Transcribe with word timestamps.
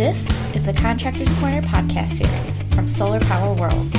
This 0.00 0.26
is 0.56 0.64
the 0.64 0.72
Contractors 0.72 1.30
Corner 1.40 1.60
podcast 1.60 2.12
series 2.12 2.74
from 2.74 2.88
Solar 2.88 3.20
Power 3.20 3.52
World. 3.52 3.94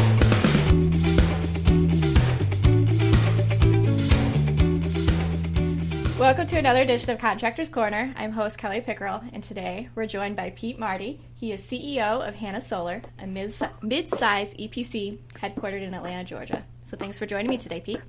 Welcome 6.18 6.48
to 6.48 6.58
another 6.58 6.80
edition 6.80 7.12
of 7.12 7.20
Contractors 7.20 7.70
Corner. 7.70 8.16
I'm 8.18 8.32
host 8.32 8.58
Kelly 8.58 8.82
Pickerel, 8.82 9.22
and 9.32 9.44
today 9.44 9.90
we're 9.94 10.08
joined 10.08 10.36
by 10.36 10.50
Pete 10.50 10.80
Marte. 10.80 11.20
He 11.36 11.52
is 11.52 11.62
CEO 11.62 12.28
of 12.28 12.34
Hannah 12.34 12.62
Solar, 12.62 13.04
a 13.20 13.28
mid 13.28 13.54
sized 13.54 14.58
EPC 14.58 15.20
headquartered 15.36 15.84
in 15.84 15.94
Atlanta, 15.94 16.24
Georgia. 16.24 16.64
So 16.84 16.98
thanks 16.98 17.20
for 17.20 17.28
joining 17.28 17.52
me 17.52 17.60
today, 17.60 17.80
Pete. 17.80 18.02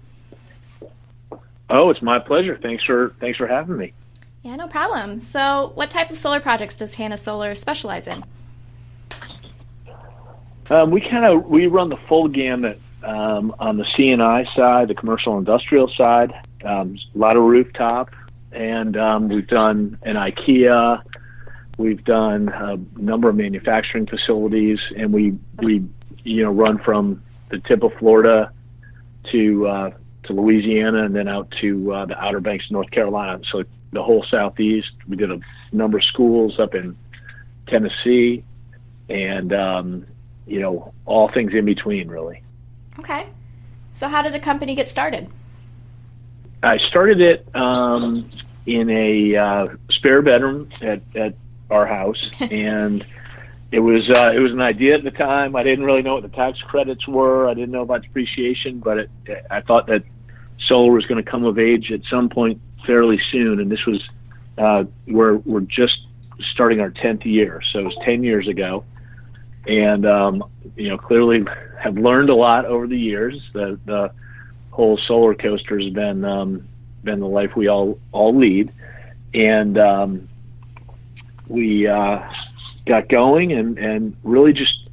Oh, 1.68 1.90
it's 1.90 2.00
my 2.00 2.18
pleasure. 2.20 2.56
Thanks 2.56 2.84
for 2.84 3.14
thanks 3.20 3.36
for 3.36 3.46
having 3.46 3.76
me. 3.76 3.92
Yeah, 4.42 4.56
no 4.56 4.66
problem. 4.66 5.20
So, 5.20 5.70
what 5.74 5.90
type 5.90 6.10
of 6.10 6.18
solar 6.18 6.40
projects 6.40 6.76
does 6.76 6.96
Hannah 6.96 7.16
Solar 7.16 7.54
specialize 7.54 8.08
in? 8.08 8.24
Um, 10.68 10.90
we 10.90 11.00
kind 11.00 11.24
of 11.24 11.46
we 11.46 11.66
run 11.66 11.88
the 11.88 11.96
full 12.08 12.26
gamut 12.28 12.80
um, 13.04 13.54
on 13.60 13.76
the 13.76 13.84
CNI 13.84 14.52
side, 14.56 14.88
the 14.88 14.94
commercial 14.94 15.38
industrial 15.38 15.88
side, 15.96 16.32
um, 16.64 16.98
a 17.14 17.18
lot 17.18 17.36
of 17.36 17.44
rooftop, 17.44 18.10
and 18.50 18.96
um, 18.96 19.28
we've 19.28 19.46
done 19.46 19.98
an 20.02 20.16
IKEA. 20.16 21.02
We've 21.78 22.02
done 22.04 22.48
a 22.48 22.78
number 23.00 23.28
of 23.28 23.36
manufacturing 23.36 24.06
facilities, 24.06 24.80
and 24.96 25.12
we 25.12 25.38
we 25.58 25.84
you 26.24 26.42
know 26.42 26.50
run 26.50 26.78
from 26.78 27.22
the 27.50 27.58
tip 27.58 27.84
of 27.84 27.92
Florida 27.94 28.50
to 29.30 29.66
uh, 29.68 29.90
to 30.24 30.32
Louisiana, 30.32 31.04
and 31.04 31.14
then 31.14 31.28
out 31.28 31.52
to 31.60 31.92
uh, 31.92 32.06
the 32.06 32.18
Outer 32.18 32.40
Banks 32.40 32.64
of 32.66 32.72
North 32.72 32.90
Carolina. 32.90 33.40
So 33.52 33.62
the 33.92 34.02
whole 34.02 34.24
southeast. 34.30 34.90
We 35.08 35.16
did 35.16 35.30
a 35.30 35.40
number 35.70 35.98
of 35.98 36.04
schools 36.04 36.58
up 36.58 36.74
in 36.74 36.96
Tennessee, 37.68 38.44
and 39.08 39.52
um, 39.52 40.06
you 40.46 40.60
know 40.60 40.92
all 41.04 41.30
things 41.30 41.52
in 41.54 41.64
between, 41.64 42.08
really. 42.08 42.42
Okay, 42.98 43.26
so 43.92 44.08
how 44.08 44.22
did 44.22 44.32
the 44.32 44.40
company 44.40 44.74
get 44.74 44.88
started? 44.88 45.28
I 46.62 46.78
started 46.78 47.20
it 47.20 47.48
um, 47.54 48.30
in 48.66 48.88
a 48.90 49.36
uh, 49.36 49.68
spare 49.90 50.22
bedroom 50.22 50.70
at, 50.80 51.02
at 51.14 51.34
our 51.70 51.86
house, 51.86 52.30
and 52.40 53.04
it 53.70 53.80
was 53.80 54.08
uh, 54.08 54.32
it 54.34 54.38
was 54.38 54.52
an 54.52 54.60
idea 54.60 54.94
at 54.94 55.04
the 55.04 55.10
time. 55.10 55.54
I 55.54 55.62
didn't 55.62 55.84
really 55.84 56.02
know 56.02 56.14
what 56.14 56.22
the 56.22 56.36
tax 56.36 56.58
credits 56.60 57.06
were. 57.06 57.48
I 57.48 57.54
didn't 57.54 57.70
know 57.70 57.82
about 57.82 58.02
depreciation, 58.02 58.78
but 58.80 58.98
it, 58.98 59.10
I 59.50 59.60
thought 59.60 59.86
that 59.88 60.04
solar 60.66 60.92
was 60.92 61.04
going 61.06 61.22
to 61.22 61.28
come 61.28 61.44
of 61.44 61.58
age 61.58 61.90
at 61.90 62.00
some 62.08 62.28
point 62.28 62.60
fairly 62.86 63.20
soon, 63.30 63.60
and 63.60 63.70
this 63.70 63.84
was 63.86 64.02
uh, 64.58 64.84
we're 65.06 65.36
we're 65.36 65.60
just 65.60 65.98
starting 66.52 66.80
our 66.80 66.90
tenth 66.90 67.24
year, 67.24 67.62
so 67.72 67.80
it 67.80 67.84
was 67.84 67.96
ten 68.04 68.22
years 68.22 68.48
ago, 68.48 68.84
and 69.66 70.06
um, 70.06 70.44
you 70.76 70.88
know 70.88 70.98
clearly 70.98 71.44
have 71.80 71.96
learned 71.96 72.30
a 72.30 72.34
lot 72.34 72.64
over 72.64 72.86
the 72.86 72.98
years. 72.98 73.40
The 73.52 73.78
the 73.84 74.12
whole 74.70 74.98
solar 75.06 75.34
coaster 75.34 75.78
has 75.78 75.92
been 75.92 76.24
um, 76.24 76.68
been 77.04 77.20
the 77.20 77.26
life 77.26 77.56
we 77.56 77.68
all 77.68 77.98
all 78.12 78.36
lead, 78.36 78.72
and 79.34 79.78
um, 79.78 80.28
we 81.48 81.86
uh, 81.86 82.20
got 82.86 83.08
going 83.08 83.52
and 83.52 83.78
and 83.78 84.16
really 84.22 84.52
just 84.52 84.88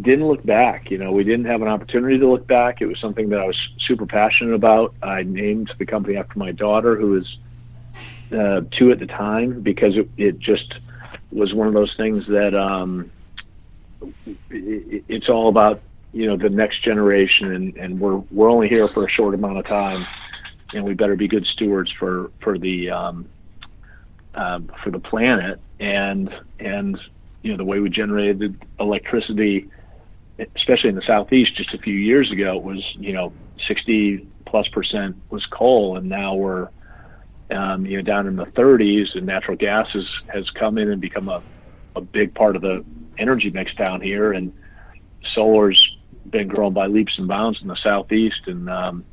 didn't 0.00 0.26
look 0.26 0.44
back. 0.44 0.90
You 0.90 0.98
know, 0.98 1.12
we 1.12 1.24
didn't 1.24 1.46
have 1.46 1.62
an 1.62 1.68
opportunity 1.68 2.18
to 2.18 2.28
look 2.28 2.46
back. 2.46 2.80
It 2.80 2.86
was 2.86 2.98
something 2.98 3.28
that 3.30 3.40
I 3.40 3.44
was 3.44 3.58
super 3.86 4.06
passionate 4.06 4.54
about. 4.54 4.94
I 5.02 5.22
named 5.22 5.72
the 5.78 5.86
company 5.86 6.16
after 6.16 6.38
my 6.38 6.52
daughter, 6.52 6.96
who 6.96 7.10
was 7.10 7.36
uh, 8.32 8.62
two 8.72 8.90
at 8.90 8.98
the 8.98 9.06
time, 9.06 9.60
because 9.60 9.96
it, 9.96 10.08
it 10.16 10.38
just 10.38 10.74
was 11.30 11.54
one 11.54 11.66
of 11.66 11.74
those 11.74 11.94
things 11.96 12.26
that 12.26 12.54
um, 12.54 13.10
it, 14.50 15.04
it's 15.08 15.28
all 15.28 15.48
about 15.48 15.80
you 16.12 16.26
know 16.26 16.36
the 16.36 16.50
next 16.50 16.82
generation, 16.82 17.52
and, 17.52 17.76
and 17.76 18.00
we're 18.00 18.16
we're 18.30 18.50
only 18.50 18.68
here 18.68 18.88
for 18.88 19.06
a 19.06 19.10
short 19.10 19.34
amount 19.34 19.58
of 19.58 19.66
time, 19.66 20.06
and 20.74 20.84
we 20.84 20.94
better 20.94 21.16
be 21.16 21.28
good 21.28 21.46
stewards 21.46 21.90
for 21.98 22.30
for 22.40 22.58
the 22.58 22.90
um, 22.90 23.28
uh, 24.34 24.60
for 24.82 24.90
the 24.90 24.98
planet 24.98 25.60
and 25.78 26.30
and 26.58 26.98
you 27.42 27.50
know 27.50 27.56
the 27.56 27.64
way 27.64 27.80
we 27.80 27.90
generated 27.90 28.58
electricity 28.80 29.68
especially 30.56 30.88
in 30.88 30.94
the 30.94 31.02
southeast 31.06 31.54
just 31.56 31.74
a 31.74 31.78
few 31.78 31.94
years 31.94 32.30
ago 32.30 32.56
was 32.56 32.82
you 32.98 33.12
know 33.12 33.32
60 33.72 34.26
plus 34.44 34.68
percent 34.68 35.16
was 35.30 35.46
coal 35.46 35.96
and 35.96 36.10
now 36.10 36.34
we're 36.34 36.68
um, 37.50 37.86
you 37.86 37.96
know 37.96 38.02
down 38.02 38.26
in 38.26 38.36
the 38.36 38.44
30s 38.44 39.14
and 39.14 39.24
natural 39.24 39.56
gas 39.56 39.88
has 39.94 40.06
has 40.28 40.50
come 40.50 40.76
in 40.76 40.90
and 40.90 41.00
become 41.00 41.30
a, 41.30 41.42
a 41.96 42.02
big 42.02 42.34
part 42.34 42.54
of 42.54 42.60
the 42.60 42.84
energy 43.16 43.48
mix 43.48 43.74
down 43.74 44.02
here 44.02 44.32
and 44.32 44.52
solar's 45.34 45.96
been 46.28 46.48
growing 46.48 46.74
by 46.74 46.86
leaps 46.86 47.18
and 47.18 47.28
bounds 47.28 47.62
in 47.62 47.68
the 47.68 47.76
southeast 47.76 48.42
and 48.46 48.68
um, 48.68 49.04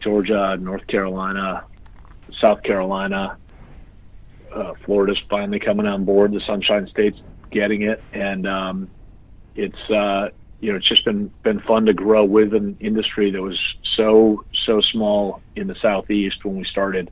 Georgia 0.00 0.58
North 0.60 0.86
Carolina 0.86 1.64
South 2.38 2.62
Carolina 2.62 3.38
uh, 4.54 4.74
Florida's 4.84 5.18
finally 5.28 5.58
coming 5.58 5.86
on 5.86 6.04
board. 6.04 6.32
The 6.32 6.40
sunshine 6.40 6.86
states 6.86 7.18
getting 7.50 7.82
it 7.82 8.02
and 8.12 8.46
um, 8.46 8.90
it's 9.54 9.90
uh, 9.90 10.28
you 10.60 10.72
know, 10.72 10.78
it's 10.78 10.88
just 10.88 11.04
been 11.04 11.30
been 11.42 11.60
fun 11.60 11.86
to 11.86 11.92
grow 11.92 12.24
with 12.24 12.54
an 12.54 12.76
industry 12.80 13.30
that 13.30 13.42
was 13.42 13.58
so 13.96 14.44
so 14.64 14.80
small 14.80 15.42
in 15.54 15.66
the 15.66 15.74
southeast 15.76 16.44
when 16.44 16.56
we 16.56 16.64
started, 16.64 17.10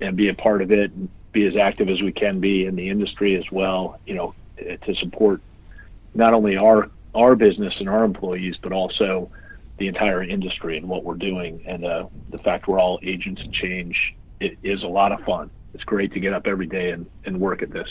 and 0.00 0.16
be 0.16 0.28
a 0.28 0.34
part 0.34 0.62
of 0.62 0.72
it, 0.72 0.90
and 0.92 1.08
be 1.32 1.46
as 1.46 1.56
active 1.56 1.88
as 1.88 2.00
we 2.00 2.12
can 2.12 2.40
be 2.40 2.64
in 2.64 2.76
the 2.76 2.88
industry 2.88 3.36
as 3.36 3.50
well. 3.50 4.00
You 4.06 4.14
know, 4.14 4.34
to 4.58 4.94
support 4.96 5.40
not 6.14 6.34
only 6.34 6.56
our 6.56 6.90
our 7.14 7.34
business 7.36 7.74
and 7.78 7.88
our 7.88 8.04
employees, 8.04 8.56
but 8.60 8.72
also 8.72 9.30
the 9.78 9.88
entire 9.88 10.22
industry 10.22 10.76
and 10.78 10.88
what 10.88 11.04
we're 11.04 11.14
doing. 11.14 11.62
And 11.66 11.84
uh, 11.84 12.06
the 12.30 12.38
fact 12.38 12.66
we're 12.66 12.80
all 12.80 12.98
agents 13.02 13.42
of 13.42 13.52
change 13.52 14.14
it 14.40 14.58
is 14.62 14.82
a 14.82 14.86
lot 14.86 15.12
of 15.12 15.20
fun. 15.20 15.50
It's 15.74 15.84
great 15.84 16.12
to 16.12 16.20
get 16.20 16.32
up 16.32 16.46
every 16.46 16.66
day 16.66 16.90
and, 16.90 17.06
and 17.24 17.40
work 17.40 17.62
at 17.62 17.70
this. 17.70 17.88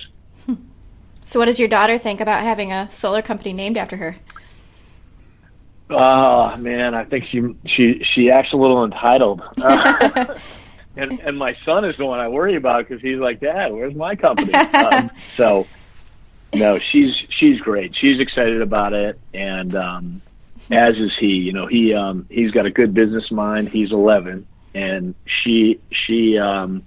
So, 1.28 1.40
what 1.40 1.46
does 1.46 1.60
your 1.60 1.68
daughter 1.68 1.98
think 1.98 2.22
about 2.22 2.44
having 2.44 2.72
a 2.72 2.88
solar 2.92 3.24
company 3.24 3.52
named 3.52 3.78
after 3.78 3.98
her? 3.98 4.18
Oh 5.90 6.56
man, 6.58 6.96
I 6.96 7.04
think 7.06 7.26
she 7.26 7.42
she 7.66 8.04
she 8.14 8.32
acts 8.32 8.54
a 8.54 8.58
little 8.58 8.84
entitled. 8.84 9.42
Uh, 9.62 10.36
and 10.98 11.20
and 11.20 11.38
my 11.38 11.56
son 11.64 11.86
is 11.86 11.96
the 11.98 12.06
one 12.06 12.20
I 12.20 12.28
worry 12.28 12.56
about 12.56 12.88
because 12.88 13.02
he's 13.02 13.20
like, 13.20 13.40
Dad, 13.40 13.72
where's 13.72 13.94
my 13.94 14.16
company? 14.16 14.54
Um, 14.54 15.12
so 15.36 15.68
no, 16.54 16.80
she's 16.80 17.14
she's 17.30 17.60
great. 17.60 17.96
She's 17.96 18.20
excited 18.20 18.62
about 18.62 18.94
it, 18.94 19.20
and 19.34 19.76
um, 19.76 20.22
as 20.72 20.98
is 20.98 21.12
he. 21.20 21.28
You 21.28 21.54
know, 21.54 21.68
he 21.68 21.94
um, 21.94 22.26
he's 22.30 22.52
got 22.52 22.66
a 22.66 22.72
good 22.72 22.94
business 22.94 23.30
mind. 23.30 23.70
He's 23.70 23.92
11, 23.92 24.48
and 24.74 25.14
she 25.26 25.80
she 25.92 26.38
um, 26.40 26.84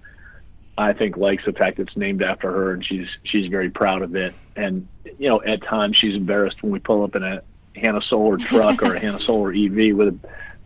I 0.77 0.93
think 0.93 1.17
likes 1.17 1.45
the 1.45 1.53
fact 1.53 1.79
it's 1.79 1.97
named 1.97 2.23
after 2.23 2.51
her, 2.51 2.73
and 2.73 2.85
she's 2.85 3.09
she's 3.25 3.47
very 3.47 3.71
proud 3.71 4.03
of 4.03 4.17
it. 4.17 4.35
And 4.57 4.89
you 5.19 5.29
know, 5.29 5.43
at 5.43 5.63
times 5.63 5.97
she's 5.97 6.15
embarrassed 6.15 6.63
when 6.63 6.73
we 6.73 6.79
pull 6.79 7.05
up 7.05 7.15
in 7.15 7.23
a 7.23 7.43
Hannah 7.79 8.03
Solar 8.03 8.37
truck 8.37 8.83
or 8.83 8.95
a 8.95 9.01
Hannah 9.01 9.21
Solar 9.21 9.53
EV 9.53 9.97
with 9.97 10.09
a 10.09 10.19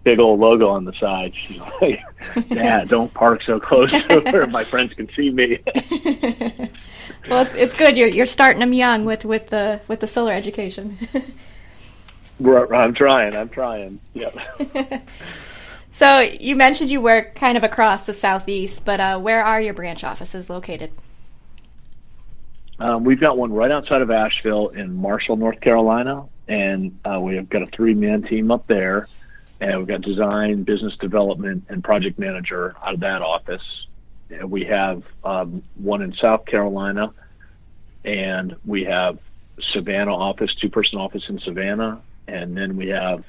big 0.05 0.19
old 0.19 0.41
logo 0.41 0.69
on 0.69 0.85
the 0.85 0.93
side. 0.95 1.35
She's 1.35 1.59
like, 1.59 2.03
"Dad, 2.49 2.89
don't 2.89 3.13
park 3.15 3.43
so 3.43 3.61
close 3.61 3.91
to 4.09 4.21
where 4.31 4.47
my 4.47 4.65
friends 4.65 4.95
can 4.95 5.09
see 5.15 5.31
me." 5.31 5.59
well, 7.29 7.43
it's 7.43 7.55
it's 7.55 7.75
good. 7.75 7.97
You're 7.97 8.09
you're 8.09 8.27
starting 8.27 8.61
them 8.61 8.73
young 8.73 9.05
with 9.05 9.25
with 9.25 9.49
the 9.49 9.81
with 9.89 10.01
the 10.01 10.07
solar 10.07 10.33
education. 10.33 10.99
I'm 12.45 12.95
trying. 12.95 13.37
I'm 13.37 13.49
trying. 13.49 14.01
Yep. 14.15 14.35
so 15.91 16.19
you 16.19 16.57
mentioned 16.57 16.91
you 16.91 17.01
work 17.01 17.35
kind 17.37 17.57
of 17.57 17.63
across 17.63 18.05
the 18.05 18.15
southeast, 18.15 18.85
but 18.85 18.99
uh, 18.99 19.19
where 19.19 19.45
are 19.45 19.61
your 19.61 19.75
branch 19.75 20.03
offices 20.03 20.51
located? 20.51 20.91
Um, 22.83 23.05
we've 23.05 23.21
got 23.21 23.39
one 23.39 23.53
right 23.53 23.71
outside 23.71 24.03
of 24.03 24.11
Asheville 24.11 24.69
in 24.69 24.93
Marshall, 24.95 25.37
North 25.37 25.61
Carolina, 25.61 26.25
and 26.49 26.99
uh, 27.05 27.21
we've 27.21 27.49
got 27.49 27.63
a 27.63 27.67
three-man 27.67 28.23
team 28.23 28.51
up 28.51 28.67
there, 28.67 29.09
and 29.61 29.79
we've 29.79 29.87
got 29.87 30.03
design, 30.03 30.65
business 30.65 30.97
development, 30.99 31.65
and 31.69 31.83
project 31.85 32.19
manager 32.19 32.75
out 32.85 32.95
of 32.95 33.01
that 33.01 33.23
office. 33.23 33.63
And 34.31 34.51
we 34.51 34.65
have 34.65 35.03
um, 35.25 35.63
one 35.77 36.03
in 36.03 36.15
South 36.15 36.47
Carolina, 36.47 37.13
and 38.05 38.57
we 38.65 38.85
have 38.85 39.19
Savannah 39.73 40.15
office, 40.15 40.55
two-person 40.61 40.99
office 40.99 41.25
in 41.29 41.39
Savannah, 41.41 42.01
and 42.27 42.57
then 42.57 42.77
we 42.77 42.89
have 42.89 43.25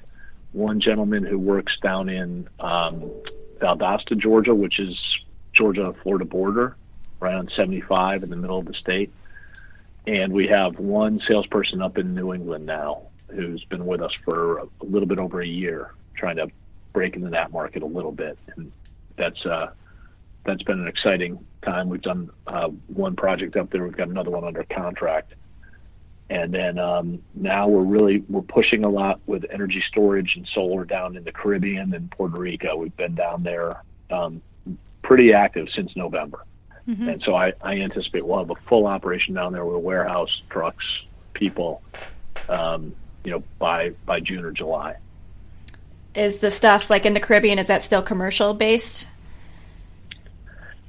one 0.54 0.80
gentleman 0.80 1.24
who 1.24 1.38
works 1.38 1.78
down 1.82 2.10
in 2.10 2.48
um, 2.60 3.12
Valdosta, 3.60 4.18
Georgia, 4.18 4.56
which 4.56 4.80
is 4.80 4.98
Georgia 5.54 5.94
Florida 6.02 6.26
border, 6.26 6.76
right 7.20 7.36
on 7.36 7.50
75 7.56 8.24
in 8.24 8.30
the 8.30 8.36
middle 8.36 8.60
of 8.60 8.66
the 8.66 8.74
state 8.74 9.12
and 10.06 10.34
we 10.34 10.48
have 10.48 10.78
one 10.80 11.22
salesperson 11.28 11.82
up 11.82 11.98
in 11.98 12.14
New 12.14 12.34
England 12.34 12.66
now 12.66 13.04
who's 13.34 13.64
been 13.66 13.86
with 13.86 14.02
us 14.02 14.12
for 14.24 14.60
a 14.60 14.68
little 14.82 15.08
bit 15.08 15.20
over 15.20 15.42
a 15.42 15.48
year, 15.48 15.94
trying 16.16 16.36
to 16.36 16.48
break 16.94 17.16
into 17.16 17.30
that 17.30 17.52
market 17.52 17.84
a 17.84 17.86
little 17.86 18.12
bit, 18.12 18.38
and 18.56 18.72
that's 19.18 19.46
uh, 19.46 19.72
that's 20.46 20.64
been 20.64 20.80
an 20.80 20.88
exciting 20.88 21.44
time. 21.64 21.90
We've 21.90 22.02
done 22.02 22.30
uh, 22.48 22.70
one 22.88 23.16
project 23.16 23.56
up 23.56 23.72
there. 23.72 23.84
We've 23.84 23.98
got 23.98 24.10
another 24.10 24.32
one 24.32 24.44
under 24.44 24.64
contract, 24.64 25.34
and 26.30 26.54
then 26.54 26.78
um, 26.78 27.22
now 27.34 27.68
we're 27.68 27.84
really 27.84 28.24
we're 28.30 28.42
pushing 28.42 28.84
a 28.84 28.90
lot 28.90 29.20
with 29.26 29.46
energy 29.52 29.84
storage 29.90 30.34
and 30.36 30.48
solar 30.54 30.86
down 30.86 31.18
in 31.18 31.24
the 31.24 31.32
Caribbean 31.32 31.94
and 31.94 32.12
Puerto 32.12 32.38
Rico. 32.38 32.76
We've 32.76 32.96
been 32.96 33.16
down 33.16 33.44
there 33.44 33.82
um, 34.12 34.42
pretty 35.02 35.34
active 35.34 35.68
since 35.76 35.96
November, 35.96 36.46
mm-hmm. 36.88 37.10
and 37.10 37.22
so 37.24 37.36
I, 37.36 37.54
I 37.62 37.76
anticipate 37.80 38.26
we'll 38.26 38.40
have 38.40 38.50
a 38.50 38.56
full 38.68 38.88
operation 38.88 39.34
down 39.34 39.54
there 39.54 39.66
with 39.66 39.76
a 39.76 39.80
warehouse, 39.80 40.42
trucks, 40.50 40.86
people, 41.34 41.82
um, 42.50 42.96
you 43.24 43.32
know, 43.32 43.44
by 43.60 43.92
by 44.06 44.20
June 44.20 44.46
or 44.46 44.52
July. 44.52 44.98
Is 46.16 46.38
the 46.38 46.52
stuff 46.52 46.90
like 46.90 47.06
in 47.06 47.14
the 47.14 47.20
Caribbean? 47.20 47.58
Is 47.58 47.68
that 47.68 47.82
still 47.82 48.04
commercial 48.04 48.54
based? 48.54 49.08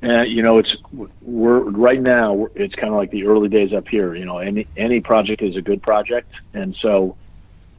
Uh, 0.03 0.23
you 0.23 0.43
know, 0.43 0.59
it's 0.59 0.77
we're 1.23 1.61
right 1.61 2.01
now. 2.01 2.49
It's 2.55 2.75
kind 2.75 2.89
of 2.89 2.97
like 2.97 3.11
the 3.11 3.27
early 3.27 3.49
days 3.49 3.73
up 3.73 3.89
here. 3.89 4.15
You 4.15 4.27
know, 4.27 4.39
any 4.39 4.67
any 4.77 5.01
project 5.01 5.41
is 5.41 5.57
a 5.57 5.63
good 5.63 5.83
project, 5.83 6.31
and 6.53 6.77
so 6.77 7.17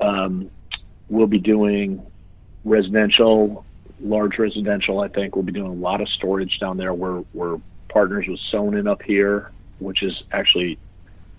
um, 0.01 0.49
we'll 1.07 1.27
be 1.27 1.37
doing 1.37 2.03
residential, 2.63 3.63
large 4.01 4.39
residential. 4.39 5.01
I 5.01 5.07
think 5.07 5.35
we'll 5.35 5.43
be 5.45 5.51
doing 5.51 5.69
a 5.69 5.73
lot 5.73 6.01
of 6.01 6.09
storage 6.09 6.57
down 6.57 6.77
there. 6.77 6.95
We're 6.95 7.23
we're 7.33 7.59
partners 7.95 8.27
with 8.27 8.41
Sonnen 8.51 8.89
up 8.91 9.01
here, 9.01 9.51
which 9.79 10.03
is 10.03 10.23
actually 10.33 10.77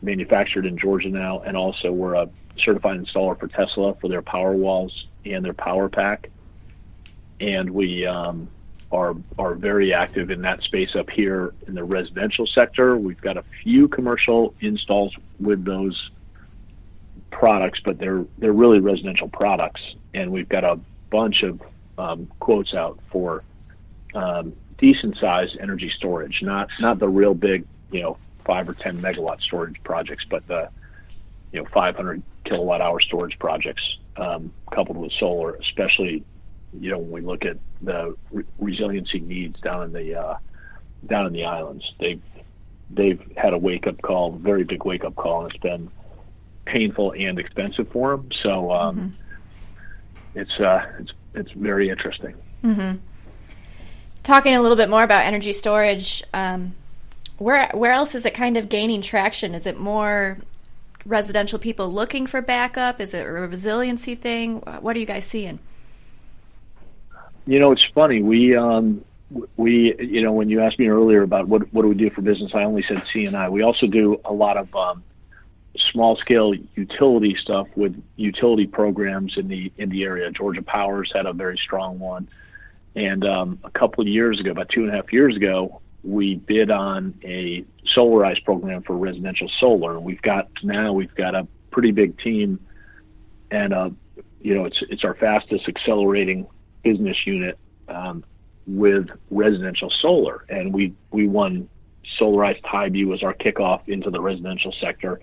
manufactured 0.00 0.64
in 0.64 0.78
Georgia 0.78 1.10
now, 1.10 1.40
and 1.40 1.54
also 1.54 1.92
we're 1.92 2.14
a 2.14 2.30
certified 2.56 2.98
installer 2.98 3.38
for 3.38 3.46
Tesla 3.46 3.94
for 3.96 4.08
their 4.08 4.22
Powerwalls 4.22 4.90
and 5.26 5.44
their 5.44 5.52
Powerpack. 5.52 6.30
And 7.40 7.68
we 7.68 8.06
um, 8.06 8.48
are 8.90 9.14
are 9.38 9.54
very 9.54 9.92
active 9.92 10.30
in 10.30 10.40
that 10.42 10.62
space 10.62 10.96
up 10.96 11.10
here 11.10 11.52
in 11.66 11.74
the 11.74 11.84
residential 11.84 12.46
sector. 12.46 12.96
We've 12.96 13.20
got 13.20 13.36
a 13.36 13.44
few 13.62 13.86
commercial 13.88 14.54
installs 14.62 15.14
with 15.38 15.62
those 15.62 16.10
products, 17.30 17.80
but 17.84 17.98
they're 17.98 18.24
they're 18.38 18.54
really 18.54 18.80
residential 18.80 19.28
products, 19.28 19.82
and 20.14 20.32
we've 20.32 20.48
got 20.48 20.64
a 20.64 20.80
bunch 21.10 21.42
of 21.42 21.60
um, 21.98 22.30
quotes 22.40 22.72
out 22.72 22.98
for 23.10 23.44
um, 24.14 24.54
decent 24.78 25.16
sized 25.18 25.56
energy 25.60 25.90
storage, 25.96 26.42
not 26.42 26.68
not 26.80 26.98
the 26.98 27.08
real 27.08 27.34
big, 27.34 27.64
you 27.90 28.02
know, 28.02 28.18
five 28.44 28.68
or 28.68 28.74
ten 28.74 28.98
megawatt 28.98 29.40
storage 29.40 29.82
projects, 29.82 30.24
but 30.28 30.46
the 30.46 30.68
you 31.52 31.62
know 31.62 31.68
500 31.72 32.22
kilowatt 32.44 32.80
hour 32.80 33.00
storage 33.00 33.38
projects 33.38 33.82
um, 34.16 34.52
coupled 34.72 34.96
with 34.96 35.12
solar, 35.12 35.54
especially 35.56 36.24
you 36.78 36.90
know 36.90 36.98
when 36.98 37.10
we 37.10 37.20
look 37.20 37.44
at 37.44 37.56
the 37.82 38.16
re- 38.30 38.44
resiliency 38.58 39.20
needs 39.20 39.60
down 39.60 39.84
in 39.84 39.92
the 39.92 40.14
uh, 40.14 40.36
down 41.06 41.26
in 41.26 41.32
the 41.32 41.44
islands, 41.44 41.84
they've 41.98 42.22
they've 42.90 43.20
had 43.36 43.52
a 43.52 43.58
wake 43.58 43.86
up 43.86 44.00
call, 44.02 44.32
very 44.32 44.64
big 44.64 44.84
wake 44.84 45.04
up 45.04 45.16
call, 45.16 45.44
and 45.44 45.52
it's 45.52 45.62
been 45.62 45.90
painful 46.64 47.12
and 47.12 47.38
expensive 47.38 47.88
for 47.88 48.16
them. 48.16 48.28
So 48.42 48.72
um, 48.72 48.96
mm-hmm. 48.96 50.38
it's 50.38 50.60
uh, 50.60 50.86
it's 51.00 51.12
it's 51.34 51.52
very 51.52 51.88
interesting. 51.90 52.34
Mm-hmm. 52.64 52.98
Talking 54.26 54.56
a 54.56 54.60
little 54.60 54.76
bit 54.76 54.90
more 54.90 55.04
about 55.04 55.24
energy 55.24 55.52
storage, 55.52 56.24
um, 56.34 56.74
where 57.38 57.70
where 57.74 57.92
else 57.92 58.12
is 58.16 58.26
it 58.26 58.34
kind 58.34 58.56
of 58.56 58.68
gaining 58.68 59.00
traction? 59.00 59.54
Is 59.54 59.66
it 59.66 59.78
more 59.78 60.38
residential 61.04 61.60
people 61.60 61.92
looking 61.92 62.26
for 62.26 62.42
backup? 62.42 63.00
Is 63.00 63.14
it 63.14 63.24
a 63.24 63.30
resiliency 63.30 64.16
thing? 64.16 64.56
What 64.80 64.96
are 64.96 64.98
you 64.98 65.06
guys 65.06 65.26
seeing? 65.26 65.60
You 67.46 67.60
know, 67.60 67.70
it's 67.70 67.84
funny. 67.94 68.20
We 68.20 68.56
um, 68.56 69.04
we 69.56 69.94
you 70.00 70.22
know 70.22 70.32
when 70.32 70.50
you 70.50 70.60
asked 70.60 70.80
me 70.80 70.88
earlier 70.88 71.22
about 71.22 71.46
what 71.46 71.72
what 71.72 71.82
do 71.82 71.88
we 71.88 71.94
do 71.94 72.10
for 72.10 72.20
business, 72.20 72.50
I 72.52 72.64
only 72.64 72.84
said 72.88 73.04
C 73.12 73.26
and 73.26 73.36
I. 73.36 73.48
We 73.48 73.62
also 73.62 73.86
do 73.86 74.20
a 74.24 74.32
lot 74.32 74.56
of 74.56 74.74
um, 74.74 75.04
small 75.92 76.16
scale 76.16 76.52
utility 76.74 77.36
stuff 77.40 77.68
with 77.76 78.02
utility 78.16 78.66
programs 78.66 79.36
in 79.36 79.46
the 79.46 79.70
in 79.78 79.88
the 79.88 80.02
area. 80.02 80.32
Georgia 80.32 80.62
Powers 80.62 81.12
had 81.14 81.26
a 81.26 81.32
very 81.32 81.58
strong 81.58 82.00
one, 82.00 82.26
and 82.96 83.26
um, 83.26 83.58
a 83.62 83.70
couple 83.70 84.00
of 84.00 84.08
years 84.08 84.40
ago, 84.40 84.50
about 84.50 84.70
two 84.70 84.80
and 84.80 84.90
a 84.90 84.96
half 84.96 85.12
years 85.12 85.36
ago, 85.36 85.82
we 86.02 86.36
bid 86.36 86.70
on 86.70 87.14
a 87.22 87.62
solarized 87.94 88.42
program 88.44 88.82
for 88.82 88.96
residential 88.96 89.50
solar. 89.60 90.00
We've 90.00 90.22
got 90.22 90.48
now 90.62 90.92
we've 90.94 91.14
got 91.14 91.34
a 91.34 91.46
pretty 91.70 91.92
big 91.92 92.18
team, 92.18 92.58
and 93.50 93.74
uh, 93.74 93.90
you 94.40 94.54
know 94.54 94.64
it's 94.64 94.82
it's 94.88 95.04
our 95.04 95.14
fastest 95.14 95.68
accelerating 95.68 96.46
business 96.82 97.18
unit 97.26 97.58
um, 97.88 98.24
with 98.66 99.08
residential 99.30 99.92
solar, 100.00 100.46
and 100.48 100.72
we 100.72 100.94
we 101.10 101.28
won 101.28 101.68
solarized 102.18 102.62
Highview 102.62 103.12
as 103.12 103.22
our 103.22 103.34
kickoff 103.34 103.86
into 103.88 104.10
the 104.10 104.20
residential 104.20 104.74
sector, 104.80 105.20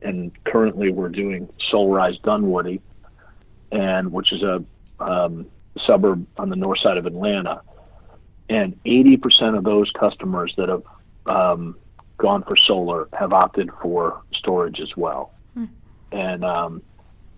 and 0.00 0.32
currently 0.44 0.90
we're 0.90 1.10
doing 1.10 1.46
solarized 1.70 2.22
Dunwoody, 2.22 2.80
and 3.70 4.10
which 4.12 4.32
is 4.32 4.42
a 4.42 4.64
um, 4.98 5.46
suburb 5.86 6.26
on 6.38 6.48
the 6.48 6.56
north 6.56 6.80
side 6.80 6.96
of 6.96 7.06
Atlanta, 7.06 7.62
and 8.48 8.78
80% 8.84 9.56
of 9.56 9.64
those 9.64 9.90
customers 9.98 10.52
that 10.56 10.68
have 10.68 10.82
um, 11.26 11.76
gone 12.18 12.42
for 12.42 12.56
solar 12.56 13.08
have 13.12 13.32
opted 13.32 13.70
for 13.80 14.22
storage 14.34 14.80
as 14.80 14.96
well, 14.96 15.32
hmm. 15.54 15.64
and 16.10 16.44
um, 16.44 16.82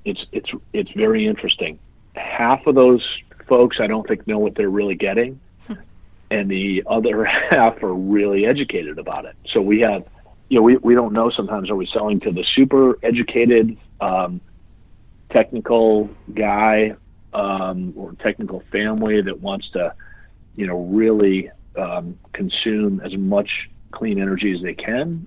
it's 0.04 0.24
it's 0.32 0.50
it's 0.72 0.90
very 0.92 1.26
interesting. 1.26 1.78
Half 2.14 2.66
of 2.66 2.74
those 2.74 3.06
folks 3.48 3.78
I 3.80 3.86
don't 3.86 4.06
think 4.06 4.26
know 4.26 4.38
what 4.38 4.54
they're 4.54 4.70
really 4.70 4.94
getting, 4.94 5.40
and 6.30 6.50
the 6.50 6.82
other 6.86 7.24
half 7.50 7.82
are 7.82 7.94
really 7.94 8.46
educated 8.46 8.98
about 8.98 9.24
it. 9.24 9.36
So 9.52 9.60
we 9.60 9.80
have, 9.80 10.04
you 10.48 10.58
know, 10.58 10.62
we, 10.62 10.76
we 10.78 10.94
don't 10.94 11.12
know 11.12 11.30
sometimes 11.30 11.70
are 11.70 11.76
we 11.76 11.86
selling 11.86 12.20
to 12.20 12.32
the 12.32 12.44
super 12.54 12.98
educated 13.02 13.76
um, 14.00 14.40
technical 15.30 16.08
guy 16.34 16.94
um, 17.34 17.92
or 17.96 18.12
technical 18.14 18.62
family 18.72 19.20
that 19.20 19.40
wants 19.40 19.68
to, 19.70 19.92
you 20.56 20.66
know, 20.66 20.78
really 20.84 21.50
um, 21.76 22.18
consume 22.32 23.00
as 23.00 23.16
much 23.16 23.68
clean 23.90 24.20
energy 24.20 24.52
as 24.54 24.62
they 24.62 24.74
can, 24.74 25.26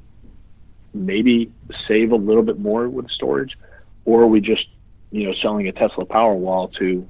maybe 0.93 1.51
save 1.87 2.11
a 2.11 2.15
little 2.15 2.43
bit 2.43 2.59
more 2.59 2.87
with 2.87 3.09
storage, 3.09 3.57
or 4.05 4.23
are 4.23 4.27
we 4.27 4.39
just, 4.39 4.67
you 5.11 5.27
know, 5.27 5.33
selling 5.41 5.67
a 5.67 5.71
Tesla 5.71 6.05
Powerwall 6.05 6.73
to 6.75 7.07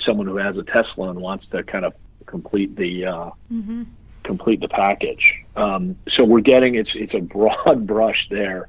someone 0.00 0.26
who 0.26 0.36
has 0.36 0.56
a 0.56 0.64
Tesla 0.64 1.10
and 1.10 1.20
wants 1.20 1.46
to 1.52 1.62
kind 1.62 1.84
of 1.84 1.94
complete 2.26 2.74
the 2.76 3.06
uh, 3.06 3.30
mm-hmm. 3.52 3.84
complete 4.22 4.60
the 4.60 4.68
package. 4.68 5.44
Um, 5.56 5.96
so 6.10 6.24
we're 6.24 6.40
getting 6.40 6.74
it's 6.74 6.90
it's 6.94 7.14
a 7.14 7.20
broad 7.20 7.86
brush 7.86 8.26
there, 8.30 8.68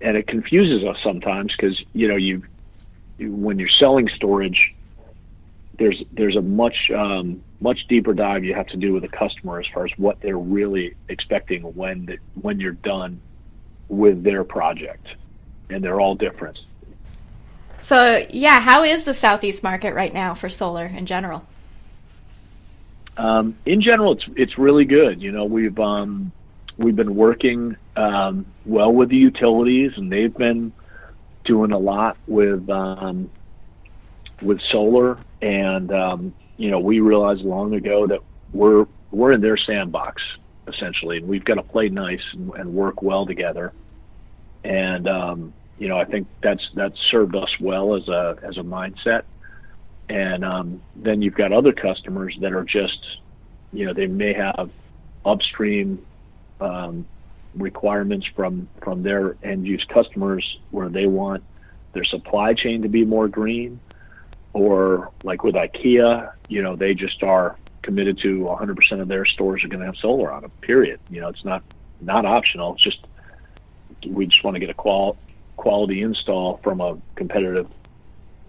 and 0.00 0.16
it 0.16 0.26
confuses 0.26 0.84
us 0.84 0.96
sometimes 1.02 1.54
because 1.56 1.80
you 1.92 2.08
know 2.08 2.16
you, 2.16 2.42
you, 3.18 3.32
when 3.32 3.58
you're 3.58 3.68
selling 3.68 4.08
storage, 4.08 4.74
there's 5.78 6.02
there's 6.12 6.36
a 6.36 6.42
much 6.42 6.90
um, 6.90 7.42
much 7.60 7.86
deeper 7.88 8.12
dive 8.12 8.44
you 8.44 8.54
have 8.54 8.66
to 8.68 8.76
do 8.76 8.92
with 8.92 9.04
a 9.04 9.08
customer 9.08 9.60
as 9.60 9.66
far 9.72 9.84
as 9.84 9.92
what 9.96 10.20
they're 10.20 10.38
really 10.38 10.94
expecting 11.08 11.62
when 11.62 12.06
the, 12.06 12.18
when 12.40 12.60
you're 12.60 12.72
done 12.72 13.20
with 13.88 14.22
their 14.22 14.44
project, 14.44 15.06
and 15.70 15.82
they're 15.82 16.00
all 16.00 16.14
different. 16.14 16.58
So, 17.80 18.26
yeah, 18.30 18.60
how 18.60 18.82
is 18.82 19.04
the 19.04 19.14
Southeast 19.14 19.62
market 19.62 19.94
right 19.94 20.12
now 20.12 20.34
for 20.34 20.48
solar 20.48 20.86
in 20.86 21.06
general? 21.06 21.44
Um, 23.16 23.56
in 23.64 23.80
general, 23.80 24.12
it's 24.12 24.24
it's 24.36 24.58
really 24.58 24.84
good. 24.84 25.22
You 25.22 25.32
know, 25.32 25.44
we've 25.44 25.78
um, 25.78 26.32
we've 26.76 26.96
been 26.96 27.14
working 27.14 27.76
um, 27.96 28.46
well 28.66 28.92
with 28.92 29.10
the 29.10 29.16
utilities, 29.16 29.92
and 29.96 30.10
they've 30.10 30.34
been 30.34 30.72
doing 31.44 31.72
a 31.72 31.78
lot 31.78 32.16
with 32.26 32.68
um, 32.68 33.30
with 34.42 34.60
solar. 34.70 35.18
And 35.42 35.92
um, 35.92 36.34
you 36.56 36.70
know, 36.70 36.80
we 36.80 37.00
realized 37.00 37.42
long 37.42 37.74
ago 37.74 38.06
that 38.06 38.20
we're 38.52 38.86
we're 39.10 39.32
in 39.32 39.40
their 39.40 39.56
sandbox 39.56 40.22
essentially, 40.66 41.18
and 41.18 41.28
we've 41.28 41.44
got 41.44 41.54
to 41.54 41.62
play 41.62 41.88
nice 41.88 42.22
and, 42.32 42.52
and 42.54 42.74
work 42.74 43.02
well 43.02 43.26
together. 43.26 43.72
And 44.64 45.08
um, 45.08 45.54
you 45.78 45.88
know, 45.88 45.98
I 45.98 46.04
think 46.04 46.26
that's 46.42 46.62
that's 46.74 46.98
served 47.10 47.36
us 47.36 47.50
well 47.60 47.94
as 47.94 48.08
a 48.08 48.36
as 48.42 48.58
a 48.58 48.62
mindset. 48.62 49.22
And 50.08 50.44
um, 50.44 50.82
then 50.96 51.20
you've 51.20 51.34
got 51.34 51.52
other 51.52 51.72
customers 51.72 52.34
that 52.40 52.54
are 52.54 52.64
just, 52.64 52.98
you 53.72 53.84
know, 53.84 53.92
they 53.92 54.06
may 54.06 54.32
have 54.32 54.70
upstream 55.24 56.04
um, 56.60 57.06
requirements 57.54 58.26
from 58.34 58.68
from 58.82 59.02
their 59.02 59.36
end 59.42 59.66
use 59.66 59.84
customers 59.88 60.58
where 60.70 60.88
they 60.88 61.06
want 61.06 61.42
their 61.92 62.04
supply 62.04 62.54
chain 62.54 62.82
to 62.82 62.88
be 62.88 63.04
more 63.04 63.28
green, 63.28 63.80
or 64.58 65.10
like 65.22 65.44
with 65.44 65.54
IKEA, 65.54 66.32
you 66.48 66.62
know, 66.62 66.74
they 66.74 66.92
just 66.94 67.22
are 67.22 67.56
committed 67.82 68.18
to 68.18 68.40
100% 68.40 69.00
of 69.00 69.08
their 69.08 69.24
stores 69.24 69.62
are 69.64 69.68
going 69.68 69.80
to 69.80 69.86
have 69.86 69.96
solar 69.96 70.32
on 70.32 70.42
them. 70.42 70.50
Period. 70.60 71.00
You 71.08 71.20
know, 71.20 71.28
it's 71.28 71.44
not 71.44 71.62
not 72.00 72.24
optional. 72.24 72.74
It's 72.74 72.82
just 72.82 73.06
we 74.06 74.26
just 74.26 74.42
want 74.44 74.56
to 74.56 74.60
get 74.60 74.70
a 74.70 74.74
qual 74.74 75.16
quality 75.56 76.02
install 76.02 76.58
from 76.62 76.80
a 76.80 76.98
competitive, 77.16 77.68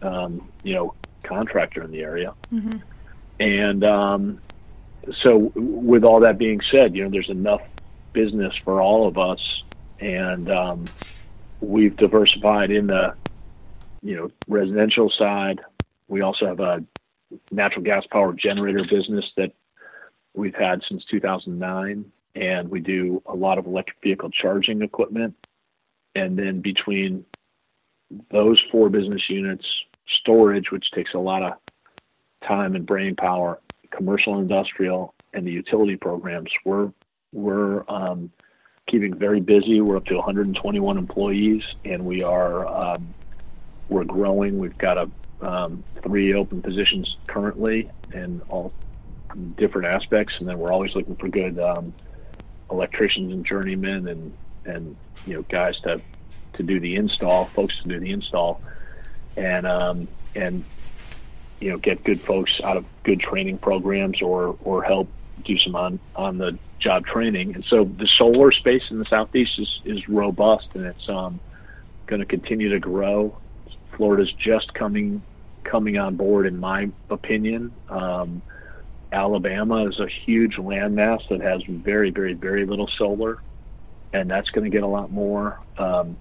um, 0.02 0.50
you 0.64 0.74
know, 0.74 0.94
contractor 1.24 1.84
in 1.84 1.92
the 1.92 2.02
area. 2.02 2.34
Mm-hmm. 2.52 2.78
And 3.40 3.84
um, 3.84 4.42
so, 5.22 5.52
with 5.56 6.04
all 6.04 6.20
that 6.22 6.38
being 6.38 6.62
said, 6.72 6.96
you 6.96 7.04
know, 7.04 7.10
there's 7.10 7.30
enough 7.30 7.62
business 8.14 8.54
for 8.64 8.82
all 8.82 9.08
of 9.08 9.18
us, 9.18 9.64
and 10.00 10.52
um, 10.52 10.86
we've 11.62 11.96
diversified 11.96 12.72
in 12.72 12.88
the 12.88 13.14
you 14.02 14.16
know 14.16 14.32
residential 14.48 15.10
side. 15.10 15.62
We 16.10 16.22
also 16.22 16.48
have 16.48 16.60
a 16.60 16.84
natural 17.52 17.84
gas 17.84 18.04
power 18.12 18.34
generator 18.34 18.84
business 18.90 19.26
that 19.38 19.54
we've 20.34 20.56
had 20.56 20.82
since 20.90 21.06
2009, 21.06 22.12
and 22.36 22.70
we 22.70 22.80
do 22.80 23.22
a 23.26 23.36
lot 23.36 23.58
of 23.58 23.66
electric 23.66 23.98
vehicle 24.04 24.32
charging 24.32 24.82
equipment. 24.82 25.36
And 26.16 26.38
then 26.38 26.62
between 26.62 27.24
those 28.32 28.62
four 28.72 28.90
business 28.90 29.22
units, 29.30 29.66
storage, 30.22 30.72
which 30.72 30.90
takes 30.92 31.14
a 31.14 31.20
lot 31.20 31.44
of 31.44 31.54
time 32.46 32.76
and 32.76 32.86
brain 32.86 33.16
power, 33.16 33.60
commercial, 33.92 34.40
industrial, 34.40 35.14
and 35.34 35.46
the 35.46 35.52
utility 35.52 35.96
programs, 35.96 36.52
we're 36.66 36.92
we're 37.32 37.84
um, 37.88 38.32
keeping 38.88 39.14
very 39.14 39.40
busy. 39.40 39.82
We're 39.82 39.98
up 39.98 40.06
to 40.06 40.16
121 40.16 40.98
employees, 40.98 41.62
and 41.86 42.04
we 42.04 42.24
are 42.24 42.66
um, 42.68 43.14
we're 43.90 44.04
growing. 44.04 44.58
We've 44.58 44.78
got 44.78 44.98
a 44.98 45.10
um, 45.42 45.84
three 46.02 46.34
open 46.34 46.62
positions 46.62 47.18
currently 47.28 47.90
in 48.14 48.42
all 48.50 48.74
different 49.58 49.88
aspects, 49.88 50.36
and 50.40 50.48
then 50.48 50.58
we're 50.60 50.72
always 50.72 50.96
looking 50.96 51.16
for 51.16 51.28
good 51.28 51.60
um, 51.60 51.94
electricians 52.72 53.32
and 53.32 53.46
journeymen 53.46 54.08
and 54.08 54.34
and 54.66 54.96
you 55.26 55.36
know 55.36 55.42
guys 55.44 55.80
to 55.82 56.02
to 56.54 56.64
do 56.64 56.80
the 56.80 56.96
install, 56.96 57.46
folks 57.46 57.82
to 57.82 57.88
do 57.88 58.00
the 58.00 58.12
install, 58.12 58.62
and 59.38 59.66
um, 59.66 60.08
and 60.36 60.64
you 61.60 61.72
know 61.72 61.78
get 61.78 62.04
good 62.04 62.20
folks 62.20 62.60
out 62.62 62.78
of 62.78 62.86
good 63.04 63.20
training 63.20 63.58
programs 63.58 64.22
or 64.22 64.58
or 64.64 64.84
help 64.84 65.08
do 65.46 65.58
some 65.58 65.76
on 65.76 66.00
on 66.16 66.38
the 66.38 66.58
job 66.80 67.06
training. 67.06 67.56
And 67.56 67.66
so 67.66 67.84
the 67.84 68.08
solar 68.08 68.52
space 68.52 68.84
in 68.90 69.00
the 69.00 69.06
southeast 69.06 69.60
is 69.60 69.82
is 69.86 70.10
robust 70.10 70.68
and 70.74 70.86
it's 70.86 71.08
um, 71.10 71.40
going 72.08 72.20
to 72.20 72.26
continue 72.26 72.70
to 72.70 72.80
grow. 72.80 73.38
Florida's 73.96 74.32
just 74.34 74.74
coming 74.74 75.22
coming 75.70 75.98
on 75.98 76.16
board, 76.16 76.46
in 76.46 76.60
my 76.60 76.90
opinion. 77.10 77.74
Um, 77.90 78.42
Alabama 79.12 79.88
is 79.88 80.00
a 80.00 80.08
huge 80.08 80.56
landmass 80.56 81.28
that 81.30 81.42
has 81.42 81.62
very, 81.68 82.12
very, 82.12 82.34
very 82.34 82.66
little 82.66 82.90
solar, 82.98 83.40
and 84.14 84.30
that's 84.30 84.50
going 84.50 84.66
to 84.66 84.70
get 84.70 84.84
a 84.84 84.88
lot 84.88 85.12
more. 85.12 85.60
Um, 85.78 86.18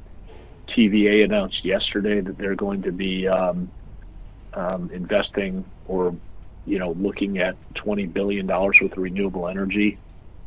TVA 0.69 1.25
announced 1.25 1.64
yesterday 1.64 2.21
that 2.21 2.38
they're 2.38 2.55
going 2.55 2.83
to 2.83 2.93
be 2.93 3.26
um, 3.26 3.71
um, 4.55 4.90
investing 4.93 5.64
or, 5.87 6.14
you 6.67 6.78
know, 6.78 6.93
looking 6.93 7.38
at 7.38 7.57
twenty 7.75 8.07
billion 8.07 8.47
dollars 8.47 8.76
worth 8.81 8.93
of 8.93 8.99
renewable 8.99 9.49
energy 9.49 9.99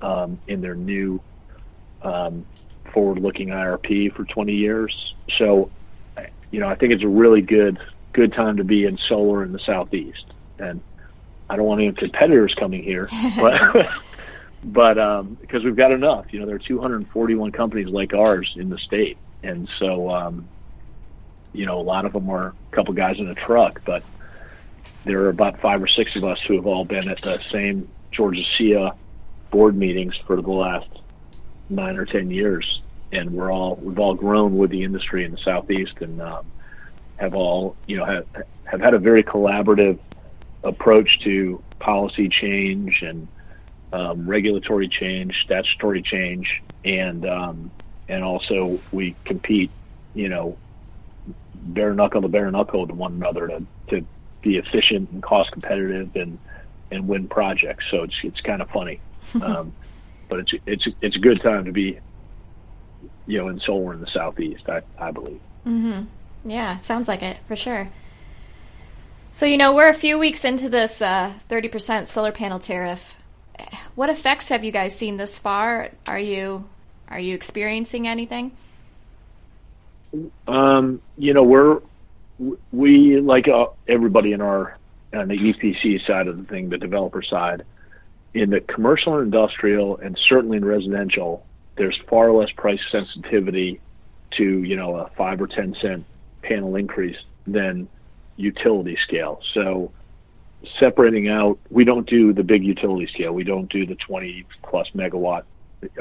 um, 0.01 0.39
in 0.47 0.61
their 0.61 0.75
new 0.75 1.19
um, 2.01 2.45
forward-looking 2.93 3.49
IRP 3.49 4.13
for 4.15 4.25
20 4.25 4.53
years. 4.53 5.15
So, 5.37 5.69
you 6.51 6.59
know, 6.59 6.67
I 6.67 6.75
think 6.75 6.93
it's 6.93 7.03
a 7.03 7.07
really 7.07 7.41
good 7.41 7.79
good 8.13 8.33
time 8.33 8.57
to 8.57 8.63
be 8.63 8.85
in 8.85 8.97
solar 8.97 9.43
in 9.43 9.51
the 9.51 9.59
southeast, 9.59 10.25
and 10.59 10.81
I 11.49 11.55
don't 11.55 11.65
want 11.65 11.81
any 11.81 11.91
competitors 11.91 12.53
coming 12.55 12.83
here, 12.83 13.09
but 13.37 13.89
but 14.63 14.97
um, 14.97 15.37
because 15.39 15.63
we've 15.63 15.75
got 15.75 15.91
enough. 15.91 16.31
You 16.33 16.39
know, 16.39 16.45
there 16.45 16.55
are 16.55 16.59
241 16.59 17.51
companies 17.51 17.87
like 17.87 18.13
ours 18.13 18.53
in 18.55 18.69
the 18.69 18.77
state, 18.77 19.17
and 19.43 19.69
so 19.79 20.09
um, 20.09 20.47
you 21.53 21.65
know, 21.65 21.79
a 21.79 21.83
lot 21.83 22.05
of 22.05 22.13
them 22.13 22.29
are 22.29 22.47
a 22.47 22.75
couple 22.75 22.93
guys 22.93 23.19
in 23.19 23.27
a 23.27 23.35
truck, 23.35 23.81
but 23.85 24.03
there 25.03 25.23
are 25.23 25.29
about 25.29 25.59
five 25.59 25.81
or 25.81 25.87
six 25.87 26.15
of 26.15 26.23
us 26.23 26.39
who 26.41 26.55
have 26.55 26.65
all 26.65 26.85
been 26.85 27.09
at 27.09 27.21
the 27.21 27.39
same 27.51 27.89
Georgia 28.11 28.43
SEIA 28.57 28.95
board 29.49 29.75
meetings 29.75 30.15
for 30.25 30.41
the 30.41 30.51
last 30.51 30.87
nine 31.69 31.97
or 31.97 32.05
ten 32.05 32.31
years, 32.31 32.81
and 33.11 33.31
we're 33.31 33.51
all 33.51 33.75
we've 33.75 33.99
all 33.99 34.13
grown 34.13 34.57
with 34.57 34.69
the 34.69 34.83
industry 34.83 35.25
in 35.25 35.31
the 35.31 35.37
southeast, 35.39 35.95
and 36.01 36.21
um, 36.21 36.45
have 37.21 37.35
all 37.35 37.75
you 37.85 37.97
know 37.97 38.05
have 38.05 38.25
have 38.65 38.81
had 38.81 38.93
a 38.93 38.99
very 38.99 39.23
collaborative 39.23 39.99
approach 40.63 41.19
to 41.23 41.61
policy 41.79 42.27
change 42.29 43.01
and 43.01 43.27
um, 43.93 44.27
regulatory 44.27 44.87
change, 44.87 45.35
statutory 45.43 46.01
change, 46.01 46.61
and 46.83 47.27
um, 47.27 47.71
and 48.09 48.23
also 48.23 48.79
we 48.91 49.15
compete, 49.25 49.69
you 50.15 50.29
know, 50.29 50.57
bare 51.55 51.93
knuckle 51.93 52.23
to 52.23 52.27
bare 52.27 52.49
knuckle 52.49 52.87
to 52.87 52.93
one 52.93 53.13
another 53.13 53.47
to, 53.47 53.65
to 53.89 54.05
be 54.41 54.57
efficient 54.57 55.11
and 55.11 55.21
cost 55.21 55.51
competitive 55.51 56.15
and 56.15 56.39
and 56.89 57.07
win 57.07 57.27
projects. 57.27 57.85
So 57.91 58.03
it's 58.03 58.15
it's 58.23 58.41
kind 58.41 58.63
of 58.63 58.69
funny, 58.71 58.99
um, 59.43 59.73
but 60.27 60.39
it's 60.39 60.53
it's 60.65 60.87
it's 61.01 61.15
a 61.15 61.19
good 61.19 61.41
time 61.43 61.65
to 61.65 61.71
be, 61.71 61.99
you 63.27 63.37
know, 63.37 63.49
in 63.49 63.59
solar 63.59 63.93
in 63.93 64.01
the 64.01 64.09
southeast. 64.11 64.67
I 64.67 64.81
I 64.97 65.11
believe. 65.11 65.41
Mm-hmm. 65.67 66.05
Yeah, 66.43 66.79
sounds 66.79 67.07
like 67.07 67.21
it 67.21 67.37
for 67.47 67.55
sure. 67.55 67.89
So, 69.31 69.45
you 69.45 69.57
know, 69.57 69.73
we're 69.73 69.89
a 69.89 69.93
few 69.93 70.19
weeks 70.19 70.43
into 70.43 70.69
this 70.69 71.01
uh, 71.01 71.33
30% 71.49 72.07
solar 72.07 72.31
panel 72.31 72.59
tariff. 72.59 73.15
What 73.95 74.09
effects 74.09 74.49
have 74.49 74.63
you 74.63 74.71
guys 74.71 74.95
seen 74.95 75.17
thus 75.17 75.37
far? 75.37 75.89
Are 76.05 76.19
you 76.19 76.67
are 77.07 77.19
you 77.19 77.35
experiencing 77.35 78.07
anything? 78.07 78.51
Um, 80.47 81.01
you 81.17 81.33
know, 81.33 81.43
we're 81.43 81.81
we 82.71 83.19
like 83.19 83.47
uh, 83.47 83.67
everybody 83.87 84.33
in 84.33 84.41
our 84.41 84.77
on 85.13 85.27
the 85.27 85.37
EPC 85.37 86.05
side 86.07 86.27
of 86.27 86.37
the 86.37 86.43
thing, 86.43 86.69
the 86.69 86.77
developer 86.77 87.21
side, 87.21 87.63
in 88.33 88.49
the 88.49 88.61
commercial 88.61 89.17
and 89.17 89.33
industrial, 89.33 89.97
and 89.97 90.17
certainly 90.17 90.57
in 90.57 90.65
residential, 90.65 91.45
there's 91.75 91.97
far 92.09 92.31
less 92.31 92.49
price 92.51 92.79
sensitivity 92.91 93.79
to 94.31 94.43
you 94.43 94.75
know 94.75 94.95
a 94.95 95.09
five 95.09 95.41
or 95.41 95.47
ten 95.47 95.75
cent 95.81 96.05
panel 96.51 96.75
increase 96.75 97.17
than 97.47 97.87
utility 98.35 98.97
scale. 99.03 99.41
So 99.53 99.91
separating 100.79 101.29
out, 101.29 101.57
we 101.69 101.85
don't 101.85 102.07
do 102.07 102.33
the 102.33 102.43
big 102.43 102.63
utility 102.63 103.07
scale. 103.07 103.31
We 103.31 103.43
don't 103.43 103.71
do 103.71 103.85
the 103.85 103.95
20 103.95 104.45
plus 104.63 104.87
megawatt 104.93 105.43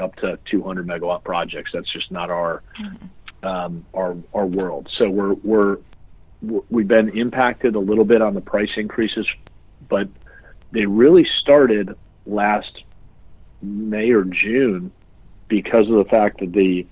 up 0.01 0.15
to 0.17 0.37
200 0.49 0.85
megawatt 0.85 1.23
projects. 1.23 1.71
That's 1.73 1.91
just 1.91 2.11
not 2.11 2.29
our 2.29 2.61
mm-hmm. 2.79 3.47
um, 3.47 3.85
our 3.93 4.15
our 4.33 4.45
world. 4.45 4.89
So 4.97 5.09
we're 5.09 5.33
we're 5.33 5.77
we've 6.69 6.87
been 6.87 7.09
impacted 7.17 7.75
a 7.75 7.79
little 7.79 8.05
bit 8.05 8.21
on 8.21 8.33
the 8.33 8.41
price 8.41 8.71
increases, 8.75 9.25
but 9.89 10.07
they 10.71 10.85
really 10.85 11.27
started 11.39 11.95
last 12.25 12.83
May 13.61 14.11
or 14.11 14.23
June 14.23 14.91
because 15.47 15.89
of 15.89 15.95
the 15.95 16.05
fact 16.09 16.39
that 16.39 16.51
the 16.51 16.85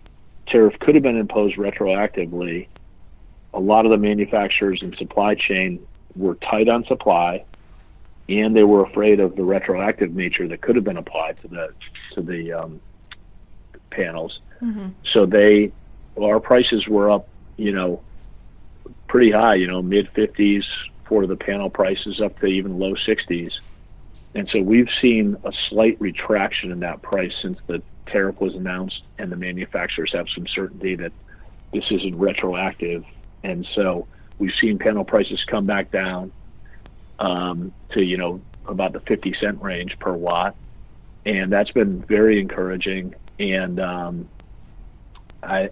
tariff 0.48 0.78
could 0.80 0.96
have 0.96 1.04
been 1.04 1.18
imposed 1.18 1.58
retroactively 1.58 2.68
a 3.54 3.60
lot 3.60 3.86
of 3.86 3.92
the 3.92 3.98
manufacturers 3.98 4.82
and 4.82 4.96
supply 4.96 5.36
chain 5.36 5.86
were 6.16 6.36
tight 6.36 6.70
on 6.70 6.86
supply, 6.86 7.44
and 8.28 8.56
they 8.56 8.64
were 8.64 8.84
afraid 8.84 9.20
of 9.20 9.36
the 9.36 9.44
retroactive 9.44 10.14
nature 10.14 10.48
that 10.48 10.62
could 10.62 10.76
have 10.76 10.86
been 10.86 10.98
applied 10.98 11.42
to 11.42 11.48
the 11.48 11.74
to 12.14 12.22
the 12.22 12.54
um, 12.54 12.82
panels. 13.90 14.40
Mm-hmm. 14.62 14.90
So 15.14 15.26
they, 15.26 15.72
our 16.22 16.40
prices 16.40 16.88
were 16.88 17.10
up, 17.10 17.28
you 17.58 17.72
know, 17.72 18.02
pretty 19.08 19.32
high. 19.32 19.56
You 19.56 19.68
know, 19.68 19.82
mid 19.82 20.10
fifties 20.10 20.66
for 21.06 21.26
the 21.26 21.36
panel 21.36 21.70
prices, 21.70 22.22
up 22.22 22.40
to 22.40 22.46
even 22.46 22.78
low 22.78 22.96
sixties. 22.96 23.60
And 24.36 24.48
so 24.50 24.62
we've 24.62 24.90
seen 25.02 25.38
a 25.44 25.52
slight 25.70 26.00
retraction 26.00 26.72
in 26.72 26.82
that 26.82 27.02
price 27.02 27.34
since 27.42 27.58
the 27.66 27.82
tariff 28.06 28.40
was 28.40 28.54
announced, 28.54 29.02
and 29.18 29.32
the 29.32 29.36
manufacturers 29.36 30.12
have 30.14 30.28
some 30.30 30.46
certainty 30.46 30.96
that 30.96 31.12
this 31.74 31.86
isn't 31.90 32.16
retroactive 32.16 33.06
and 33.44 33.68
so 33.76 34.08
we've 34.38 34.54
seen 34.60 34.80
panel 34.80 35.04
prices 35.04 35.44
come 35.48 35.66
back 35.66 35.92
down 35.92 36.32
um, 37.20 37.72
to 37.92 38.02
you 38.02 38.18
know 38.18 38.42
about 38.66 38.94
the 38.94 39.00
50 39.02 39.36
cent 39.40 39.62
range 39.62 39.98
per 40.00 40.14
watt, 40.14 40.56
and 41.26 41.52
that's 41.52 41.72
been 41.72 42.02
very 42.04 42.40
encouraging. 42.40 43.16
And 43.40 43.80
um, 43.80 44.30
I, 45.42 45.70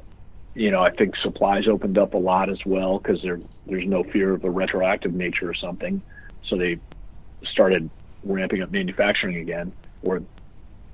you 0.55 0.71
know, 0.71 0.81
I 0.81 0.91
think 0.91 1.15
supplies 1.17 1.67
opened 1.67 1.97
up 1.97 2.13
a 2.13 2.17
lot 2.17 2.50
as 2.50 2.59
well 2.65 2.97
because 2.97 3.21
there 3.21 3.39
there's 3.65 3.86
no 3.86 4.03
fear 4.03 4.33
of 4.33 4.43
a 4.43 4.50
retroactive 4.50 5.13
nature 5.13 5.50
or 5.50 5.53
something, 5.53 6.01
so 6.47 6.57
they 6.57 6.79
started 7.43 7.89
ramping 8.24 8.62
up 8.62 8.71
manufacturing 8.71 9.38
again 9.38 9.71
or 10.03 10.21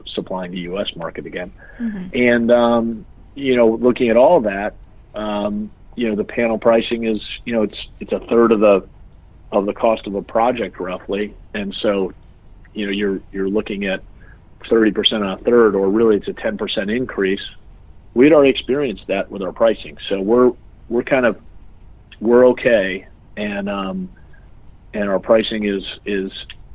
supplying 0.06 0.52
the 0.52 0.60
U.S. 0.60 0.96
market 0.96 1.26
again. 1.26 1.52
Mm-hmm. 1.80 2.08
And 2.14 2.52
um, 2.52 3.06
you 3.36 3.56
know, 3.56 3.70
looking 3.70 4.10
at 4.10 4.18
all 4.18 4.38
of 4.38 4.44
that, 4.44 4.76
um, 5.16 5.72
you 5.96 6.10
know 6.10 6.16
the 6.16 6.24
panel 6.24 6.58
pricing 6.58 7.06
is 7.06 7.22
you 7.46 7.54
know 7.54 7.64
it's 7.64 7.78
it's 8.00 8.12
a 8.12 8.20
third 8.30 8.52
of 8.52 8.60
the 8.60 8.88
of 9.52 9.66
the 9.66 9.74
cost 9.74 10.08
of 10.08 10.16
a 10.16 10.22
project 10.22 10.80
roughly, 10.80 11.36
and 11.54 11.76
so 11.82 12.12
you 12.74 12.86
know 12.86 12.92
you're 12.92 13.20
you're 13.32 13.50
looking 13.50 13.86
at 13.86 14.04
thirty 14.70 14.92
percent 14.92 15.24
on 15.24 15.40
a 15.40 15.44
third, 15.44 15.76
or 15.76 15.90
really 15.90 16.18
it's 16.18 16.28
a 16.28 16.34
ten 16.34 16.58
percent 16.58 16.90
increase. 16.90 17.42
We'd 18.16 18.34
already 18.34 18.52
experienced 18.52 19.06
that 19.08 19.30
with 19.32 19.42
our 19.42 19.52
pricing, 19.52 19.98
so 20.10 20.22
we're 20.22 20.52
we're 20.90 21.04
kind 21.04 21.26
of 21.26 21.38
we're 22.20 22.48
okay, 22.50 23.08
and 23.38 23.70
um, 23.70 24.10
and 24.94 25.10
our 25.10 25.20
pricing 25.20 25.66
is 25.66 25.84
is 26.06 26.32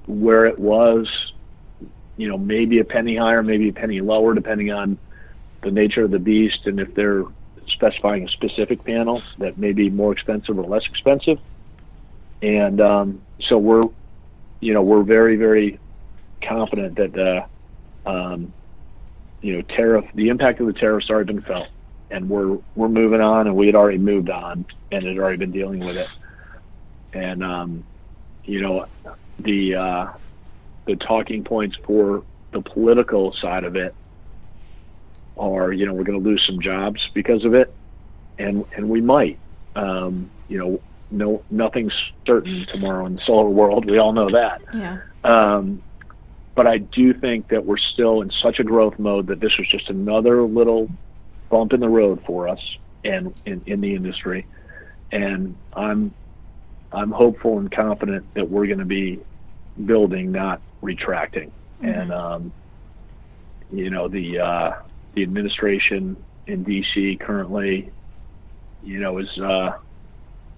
where 0.06 0.46
it 0.46 0.58
was, 0.58 1.06
you 2.16 2.28
know, 2.28 2.38
maybe 2.38 2.78
a 2.78 2.84
penny 2.84 3.16
higher, 3.16 3.42
maybe 3.42 3.68
a 3.68 3.72
penny 3.72 4.00
lower, 4.00 4.34
depending 4.34 4.72
on 4.72 4.98
the 5.62 5.70
nature 5.70 6.04
of 6.04 6.10
the 6.10 6.18
beast 6.18 6.66
and 6.66 6.80
if 6.80 6.94
they're 6.94 7.24
specifying 7.68 8.24
a 8.24 8.28
specific 8.28 8.84
panel 8.84 9.22
that 9.38 9.58
may 9.58 9.72
be 9.72 9.90
more 9.90 10.12
expensive 10.12 10.58
or 10.58 10.64
less 10.64 10.84
expensive. 10.86 11.38
And 12.42 12.80
um, 12.80 13.22
so 13.40 13.58
we're, 13.58 13.88
you 14.60 14.74
know, 14.74 14.82
we're 14.82 15.02
very, 15.02 15.36
very 15.36 15.78
confident 16.42 16.96
that 16.96 17.12
the, 17.12 17.44
um, 18.06 18.52
you 19.40 19.56
know, 19.56 19.62
tariff, 19.62 20.06
the 20.14 20.28
impact 20.28 20.60
of 20.60 20.66
the 20.66 20.72
tariffs 20.72 21.10
already 21.10 21.32
been 21.32 21.42
felt, 21.42 21.68
and 22.10 22.28
we're 22.28 22.58
we're 22.74 22.88
moving 22.88 23.20
on, 23.20 23.46
and 23.46 23.56
we 23.56 23.66
had 23.66 23.74
already 23.74 23.98
moved 23.98 24.30
on, 24.30 24.64
and 24.90 25.04
had 25.04 25.18
already 25.18 25.36
been 25.36 25.52
dealing 25.52 25.84
with 25.84 25.96
it. 25.96 26.08
And 27.12 27.44
um, 27.44 27.84
you 28.44 28.62
know, 28.62 28.86
the 29.38 29.76
uh, 29.76 30.06
the 30.86 30.96
talking 30.96 31.44
points 31.44 31.76
for 31.84 32.24
the 32.50 32.62
political 32.62 33.32
side 33.32 33.64
of 33.64 33.76
it 33.76 33.94
are, 35.38 35.72
you 35.72 35.86
know, 35.86 35.94
we're 35.94 36.04
going 36.04 36.22
to 36.22 36.28
lose 36.28 36.44
some 36.46 36.60
jobs 36.60 37.00
because 37.14 37.44
of 37.44 37.54
it, 37.54 37.72
and 38.38 38.64
and 38.76 38.88
we 38.88 39.00
might. 39.00 39.38
Um, 39.74 40.30
you 40.48 40.58
know, 40.58 40.80
no 41.10 41.42
nothing's 41.50 41.92
certain 42.26 42.66
tomorrow 42.72 43.06
in 43.06 43.16
the 43.16 43.22
solar 43.22 43.48
world. 43.48 43.84
We 43.88 43.98
all 43.98 44.12
know 44.12 44.30
that. 44.30 44.62
Yeah. 44.74 44.98
Um, 45.24 45.82
but 46.54 46.66
I 46.66 46.78
do 46.78 47.14
think 47.14 47.48
that 47.48 47.64
we're 47.64 47.76
still 47.76 48.20
in 48.20 48.30
such 48.30 48.58
a 48.58 48.64
growth 48.64 48.98
mode 48.98 49.28
that 49.28 49.40
this 49.40 49.56
was 49.58 49.68
just 49.68 49.88
another 49.88 50.42
little 50.42 50.90
bump 51.50 51.72
in 51.72 51.80
the 51.80 51.88
road 51.88 52.22
for 52.26 52.48
us 52.48 52.60
and 53.04 53.32
in, 53.46 53.62
in 53.66 53.80
the 53.80 53.94
industry. 53.94 54.46
And 55.12 55.56
I'm 55.72 56.12
I'm 56.92 57.10
hopeful 57.10 57.58
and 57.58 57.70
confident 57.70 58.26
that 58.34 58.50
we're 58.50 58.66
going 58.66 58.78
to 58.78 58.84
be 58.84 59.20
building, 59.84 60.32
not 60.32 60.60
retracting. 60.82 61.52
Mm-hmm. 61.82 62.00
And 62.00 62.12
um, 62.12 62.52
you 63.72 63.90
know 63.90 64.08
the 64.08 64.40
uh, 64.40 64.72
the 65.14 65.22
administration 65.22 66.16
in 66.46 66.64
DC 66.64 67.20
currently, 67.20 67.90
you 68.82 69.00
know, 69.00 69.18
is 69.18 69.38
uh, 69.38 69.78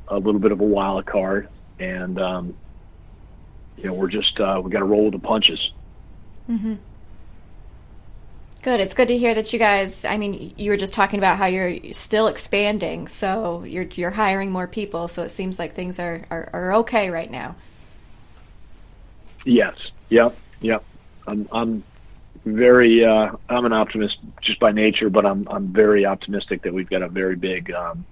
a 0.08 0.18
little 0.18 0.40
bit 0.40 0.52
of 0.52 0.60
a 0.60 0.64
wild 0.64 1.06
card, 1.06 1.48
and 1.78 2.20
um, 2.20 2.54
you 3.76 3.84
know 3.84 3.94
we're 3.94 4.08
just 4.08 4.38
uh, 4.40 4.60
we 4.62 4.70
got 4.70 4.80
to 4.80 4.84
roll 4.84 5.04
with 5.04 5.12
the 5.12 5.18
punches. 5.18 5.72
Mm-hmm. 6.48 6.74
Good. 8.62 8.80
It's 8.80 8.92
good 8.92 9.08
to 9.08 9.16
hear 9.16 9.34
that 9.34 9.52
you 9.54 9.58
guys. 9.58 10.04
I 10.04 10.18
mean, 10.18 10.52
you 10.56 10.70
were 10.70 10.76
just 10.76 10.92
talking 10.92 11.18
about 11.18 11.38
how 11.38 11.46
you're 11.46 11.94
still 11.94 12.26
expanding, 12.26 13.08
so 13.08 13.64
you're 13.64 13.86
you're 13.94 14.10
hiring 14.10 14.52
more 14.52 14.66
people. 14.66 15.08
So 15.08 15.22
it 15.22 15.30
seems 15.30 15.58
like 15.58 15.74
things 15.74 15.98
are 15.98 16.26
are, 16.30 16.50
are 16.52 16.74
okay 16.74 17.08
right 17.08 17.30
now. 17.30 17.56
Yes. 19.46 19.76
Yep. 20.10 20.36
Yep. 20.60 20.84
I'm 21.26 21.48
I'm 21.52 21.82
very 22.44 23.04
uh, 23.04 23.32
I'm 23.48 23.64
an 23.64 23.72
optimist 23.72 24.18
just 24.40 24.60
by 24.60 24.72
nature, 24.72 25.10
but 25.10 25.26
I'm 25.26 25.46
I'm 25.48 25.68
very 25.68 26.06
optimistic 26.06 26.62
that 26.62 26.72
we've 26.72 26.88
got 26.88 27.02
a 27.02 27.08
very 27.08 27.36
big 27.36 27.70
um, 27.72 28.04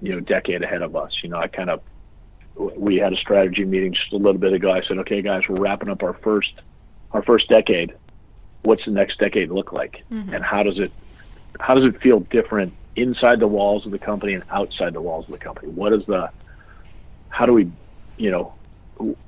you 0.00 0.12
know 0.12 0.20
decade 0.20 0.62
ahead 0.62 0.82
of 0.82 0.94
us. 0.96 1.16
You 1.22 1.30
know, 1.30 1.38
I 1.38 1.48
kind 1.48 1.70
of 1.70 1.80
we 2.56 2.96
had 2.96 3.12
a 3.12 3.16
strategy 3.16 3.64
meeting 3.64 3.92
just 3.92 4.12
a 4.12 4.16
little 4.16 4.40
bit 4.40 4.52
ago. 4.52 4.70
I 4.72 4.82
said, 4.82 4.98
okay, 4.98 5.20
guys, 5.20 5.42
we're 5.48 5.60
wrapping 5.60 5.88
up 5.88 6.02
our 6.02 6.14
first 6.14 6.52
our 7.12 7.22
first 7.22 7.48
decade. 7.48 7.94
What's 8.62 8.84
the 8.84 8.90
next 8.90 9.18
decade 9.18 9.50
look 9.50 9.72
like, 9.72 10.02
Mhm. 10.10 10.32
and 10.34 10.44
how 10.44 10.62
does 10.62 10.78
it 10.78 10.92
how 11.60 11.74
does 11.74 11.84
it 11.84 12.00
feel 12.00 12.20
different 12.20 12.72
inside 12.96 13.40
the 13.40 13.46
walls 13.46 13.84
of 13.84 13.92
the 13.92 13.98
company 13.98 14.34
and 14.34 14.42
outside 14.50 14.92
the 14.92 15.00
walls 15.02 15.26
of 15.26 15.32
the 15.32 15.38
company? 15.38 15.68
What 15.72 15.92
is 15.92 16.04
the 16.06 16.30
how 17.28 17.46
do 17.46 17.52
we 17.52 17.70
you 18.16 18.30
know 18.30 18.54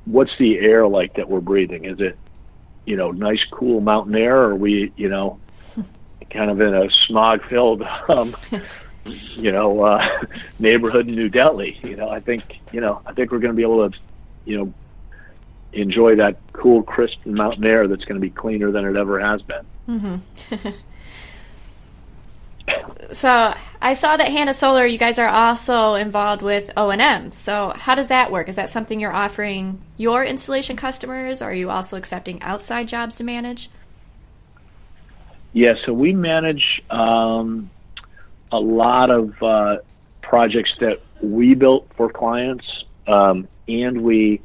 what's 0.07 0.37
the 0.39 0.59
air 0.59 0.87
like 0.87 1.15
that 1.15 1.29
we're 1.29 1.41
breathing? 1.41 1.85
Is 1.85 2.01
it 2.01 2.17
you 2.89 2.97
know 2.97 3.11
nice 3.11 3.45
cool 3.51 3.81
mountain 3.81 4.15
air, 4.15 4.37
or 4.37 4.51
are 4.51 4.57
we 4.57 4.93
you 4.97 5.11
know 5.11 5.39
kind 6.31 6.51
of 6.51 6.61
in 6.61 6.75
a 6.75 6.91
smog 7.07 7.47
filled 7.49 7.83
um, 8.09 8.35
you 9.05 9.53
know 9.53 9.83
uh, 9.83 10.09
neighborhood 10.59 11.07
in 11.07 11.15
New 11.15 11.29
Delhi? 11.29 11.79
You 11.83 11.97
know, 11.97 12.09
I 12.09 12.21
think 12.21 12.59
you 12.73 12.81
know 12.81 13.03
I 13.05 13.13
think 13.13 13.31
we're 13.31 13.41
going 13.41 13.53
to 13.53 13.57
be 13.57 13.63
able 13.63 13.91
to 13.91 13.99
you 14.47 14.57
know 14.57 14.75
enjoy 15.75 16.17
that 16.17 16.39
cool, 16.55 16.83
crisp 16.83 17.27
mountain 17.27 17.65
air 17.65 17.87
that's 17.87 18.05
going 18.07 18.21
to 18.21 18.27
be 18.27 18.31
cleaner 18.31 18.73
than 18.73 18.87
it 18.87 18.97
ever 18.97 19.21
has 19.21 19.43
been. 19.43 19.67
Mm-hmm. 19.87 20.69
so 23.13 23.55
I 23.81 23.95
saw 23.95 24.17
that 24.17 24.29
Hannah 24.29 24.55
Solar, 24.55 24.87
you 24.87 24.99
guys 24.99 25.19
are 25.19 25.29
also 25.29 25.95
involved 25.95 26.43
with 26.43 26.71
O 26.77 26.91
and 26.91 27.01
M. 27.01 27.33
So 27.33 27.73
how 27.77 27.95
does 27.95 28.09
that 28.09 28.31
work? 28.31 28.49
Is 28.49 28.57
that 28.57 28.73
something 28.73 29.01
you're 29.01 29.13
offering 29.13 29.81
your 29.97 30.25
installation 30.25 30.77
customers? 30.77 31.43
Are 31.43 31.55
you 31.55 31.71
also 31.71 31.97
accepting 31.97 32.43
outside 32.43 32.89
jobs 32.89 33.17
to 33.17 33.25
manage? 33.25 33.71
Yeah, 35.53 35.75
so 35.85 35.93
we 35.93 36.13
manage 36.13 36.83
um, 36.91 37.71
a 38.53 38.61
lot 38.61 39.11
of 39.11 39.43
uh, 39.43 39.79
projects 40.23 40.71
that 40.81 41.01
we 41.23 41.55
built 41.55 41.89
for 41.97 42.11
clients, 42.11 42.85
um, 43.07 43.49
and 43.67 44.03
we 44.03 44.41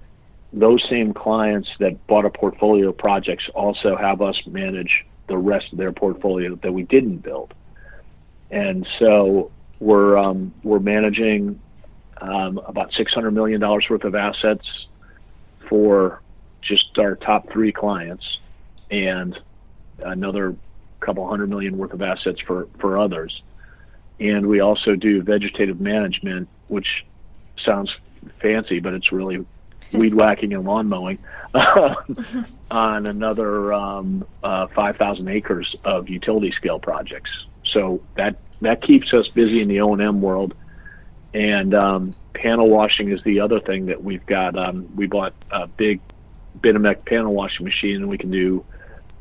those 0.53 0.83
same 0.87 1.13
clients 1.13 1.67
that 1.79 2.05
bought 2.05 2.25
a 2.25 2.29
portfolio 2.29 2.89
of 2.89 2.97
projects 2.97 3.49
also 3.55 3.95
have 3.95 4.21
us 4.21 4.39
manage 4.45 5.03
the 5.27 5.37
rest 5.37 5.71
of 5.71 5.79
their 5.79 5.91
portfolio 5.91 6.55
that 6.55 6.71
we 6.71 6.83
didn't 6.83 7.17
build. 7.17 7.53
And 8.53 8.85
so 8.99 9.51
we're 9.79 10.15
um, 10.15 10.53
we're 10.61 10.77
managing 10.77 11.59
um, 12.21 12.59
about 12.59 12.93
six 12.93 13.11
hundred 13.11 13.31
million 13.31 13.59
dollars 13.59 13.87
worth 13.89 14.03
of 14.03 14.13
assets 14.13 14.67
for 15.67 16.21
just 16.61 16.99
our 16.99 17.15
top 17.15 17.51
three 17.51 17.71
clients, 17.71 18.37
and 18.91 19.35
another 20.05 20.55
couple 20.99 21.27
hundred 21.27 21.49
million 21.49 21.79
worth 21.79 21.93
of 21.93 22.03
assets 22.03 22.39
for 22.45 22.67
for 22.77 22.99
others. 22.99 23.41
And 24.19 24.45
we 24.45 24.59
also 24.59 24.95
do 24.95 25.23
vegetative 25.23 25.81
management, 25.81 26.47
which 26.67 27.07
sounds 27.65 27.89
fancy, 28.39 28.79
but 28.79 28.93
it's 28.93 29.11
really 29.11 29.43
weed 29.93 30.13
whacking 30.13 30.53
and 30.53 30.63
lawn 30.63 30.87
mowing 30.87 31.17
on 32.69 33.07
another 33.07 33.73
um, 33.73 34.23
uh, 34.43 34.67
5,000 34.67 35.27
acres 35.27 35.75
of 35.83 36.07
utility 36.07 36.51
scale 36.51 36.79
projects. 36.79 37.31
So 37.73 38.01
that 38.15 38.37
that 38.61 38.81
keeps 38.81 39.13
us 39.13 39.27
busy 39.27 39.61
in 39.61 39.67
the 39.67 39.81
O 39.81 39.93
and 39.93 40.01
M 40.01 40.21
world. 40.21 40.53
And 41.33 41.73
um, 41.73 42.15
panel 42.33 42.69
washing 42.69 43.11
is 43.11 43.21
the 43.23 43.39
other 43.39 43.59
thing 43.59 43.87
that 43.87 44.03
we've 44.03 44.25
got. 44.25 44.55
Um, 44.55 44.87
we 44.95 45.07
bought 45.07 45.33
a 45.51 45.67
big 45.67 45.99
Binamec 46.59 47.05
panel 47.05 47.33
washing 47.33 47.65
machine, 47.65 47.95
and 47.95 48.07
we 48.07 48.17
can 48.17 48.31
do 48.31 48.63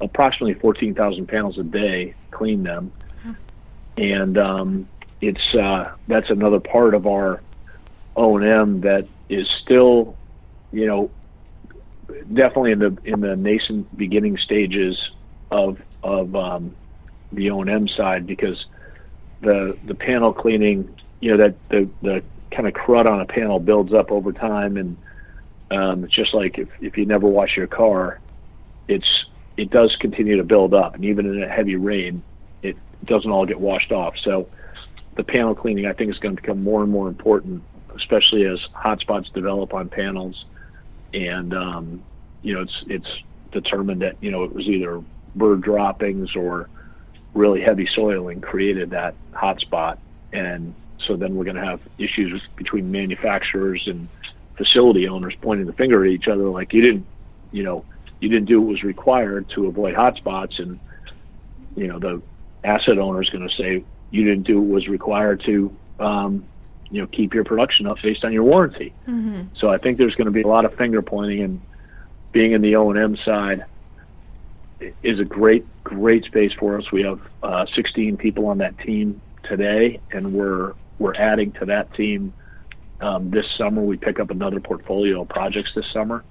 approximately 0.00 0.54
14,000 0.54 1.26
panels 1.26 1.58
a 1.58 1.62
day, 1.62 2.14
clean 2.30 2.62
them. 2.62 2.92
And 3.96 4.38
um, 4.38 4.88
it's 5.20 5.54
uh, 5.54 5.92
that's 6.08 6.30
another 6.30 6.60
part 6.60 6.94
of 6.94 7.06
our 7.06 7.40
O 8.16 8.36
and 8.36 8.46
M 8.46 8.80
that 8.82 9.06
is 9.28 9.48
still, 9.62 10.16
you 10.72 10.86
know, 10.86 11.10
definitely 12.32 12.72
in 12.72 12.78
the 12.78 12.98
in 13.04 13.20
the 13.20 13.36
nascent 13.36 13.96
beginning 13.96 14.38
stages 14.38 14.98
of 15.50 15.80
of 16.02 16.34
um, 16.34 16.74
the 17.32 17.50
O 17.50 17.60
and 17.60 17.70
M 17.70 17.88
side 17.88 18.26
because 18.26 18.66
the 19.40 19.76
the 19.84 19.94
panel 19.94 20.32
cleaning, 20.32 20.88
you 21.20 21.30
know, 21.30 21.36
that 21.36 21.56
the 21.68 21.88
the 22.02 22.22
kind 22.54 22.68
of 22.68 22.74
crud 22.74 23.06
on 23.06 23.20
a 23.20 23.26
panel 23.26 23.58
builds 23.58 23.92
up 23.92 24.10
over 24.10 24.32
time, 24.32 24.76
and 24.76 24.96
um, 25.70 26.04
it's 26.04 26.14
just 26.14 26.34
like 26.34 26.58
if 26.58 26.68
if 26.80 26.96
you 26.96 27.06
never 27.06 27.26
wash 27.26 27.56
your 27.56 27.66
car, 27.66 28.20
it's 28.88 29.08
it 29.56 29.70
does 29.70 29.94
continue 30.00 30.36
to 30.36 30.44
build 30.44 30.74
up, 30.74 30.94
and 30.94 31.04
even 31.04 31.26
in 31.26 31.42
a 31.42 31.48
heavy 31.48 31.76
rain, 31.76 32.22
it 32.62 32.76
doesn't 33.04 33.30
all 33.30 33.46
get 33.46 33.60
washed 33.60 33.92
off. 33.92 34.14
So 34.22 34.48
the 35.16 35.24
panel 35.24 35.54
cleaning, 35.54 35.86
I 35.86 35.92
think, 35.92 36.10
is 36.10 36.18
going 36.18 36.36
to 36.36 36.40
become 36.40 36.62
more 36.62 36.82
and 36.82 36.90
more 36.90 37.08
important, 37.08 37.62
especially 37.96 38.46
as 38.46 38.58
hotspots 38.74 39.32
develop 39.32 39.74
on 39.74 39.88
panels, 39.88 40.44
and 41.12 41.52
um, 41.54 42.04
you 42.42 42.54
know, 42.54 42.62
it's 42.62 42.84
it's 42.86 43.08
determined 43.52 44.02
that 44.02 44.16
you 44.20 44.30
know 44.30 44.44
it 44.44 44.54
was 44.54 44.66
either 44.66 45.02
bird 45.34 45.62
droppings 45.62 46.36
or 46.36 46.68
really 47.34 47.60
heavy 47.60 47.88
soiling 47.94 48.40
created 48.40 48.90
that 48.90 49.14
hotspot, 49.32 49.98
and 50.32 50.74
so 51.06 51.16
then 51.16 51.34
we're 51.34 51.44
going 51.44 51.56
to 51.56 51.64
have 51.64 51.80
issues 51.98 52.42
between 52.56 52.92
manufacturers 52.92 53.86
and 53.86 54.08
facility 54.56 55.08
owners 55.08 55.34
pointing 55.40 55.66
the 55.66 55.72
finger 55.72 56.04
at 56.04 56.10
each 56.10 56.28
other, 56.28 56.44
like 56.44 56.72
you 56.72 56.82
didn't, 56.82 57.06
you 57.50 57.62
know, 57.62 57.84
you 58.20 58.28
didn't 58.28 58.46
do 58.46 58.60
what 58.60 58.70
was 58.70 58.82
required 58.82 59.48
to 59.50 59.66
avoid 59.66 59.94
hotspots, 59.94 60.58
and 60.58 60.78
you 61.76 61.88
know 61.88 61.98
the 61.98 62.22
asset 62.62 62.98
owner 62.98 63.22
is 63.22 63.30
going 63.30 63.48
to 63.48 63.54
say 63.54 63.84
you 64.10 64.24
didn't 64.24 64.44
do 64.44 64.60
what 64.60 64.74
was 64.74 64.88
required 64.88 65.42
to, 65.44 65.74
um, 65.98 66.44
you 66.90 67.00
know, 67.00 67.06
keep 67.06 67.34
your 67.34 67.44
production 67.44 67.86
up 67.86 67.96
based 68.02 68.24
on 68.24 68.32
your 68.32 68.44
warranty. 68.44 68.92
Mm-hmm. 69.08 69.54
So 69.56 69.70
I 69.70 69.78
think 69.78 69.98
there's 69.98 70.14
going 70.14 70.26
to 70.26 70.32
be 70.32 70.42
a 70.42 70.46
lot 70.46 70.64
of 70.64 70.74
finger 70.74 71.02
pointing, 71.02 71.40
and 71.42 71.60
being 72.30 72.52
in 72.52 72.62
the 72.62 72.76
O 72.76 72.90
and 72.90 72.98
M 72.98 73.16
side 73.24 73.64
is 75.02 75.20
a 75.20 75.24
great, 75.24 75.64
great 75.84 76.24
space 76.24 76.52
for 76.58 76.78
us. 76.78 76.90
We 76.92 77.02
have 77.02 77.20
uh, 77.42 77.66
16 77.74 78.16
people 78.16 78.46
on 78.46 78.58
that 78.58 78.78
team 78.78 79.20
today, 79.44 80.00
and 80.12 80.32
we're 80.32 80.74
we're 80.98 81.14
adding 81.14 81.52
to 81.52 81.66
that 81.66 81.92
team 81.94 82.32
um, 83.00 83.30
this 83.30 83.46
summer. 83.58 83.82
We 83.82 83.96
pick 83.96 84.20
up 84.20 84.30
another 84.30 84.60
portfolio 84.60 85.22
of 85.22 85.28
projects 85.28 85.72
this 85.74 85.86
summer. 85.92 86.24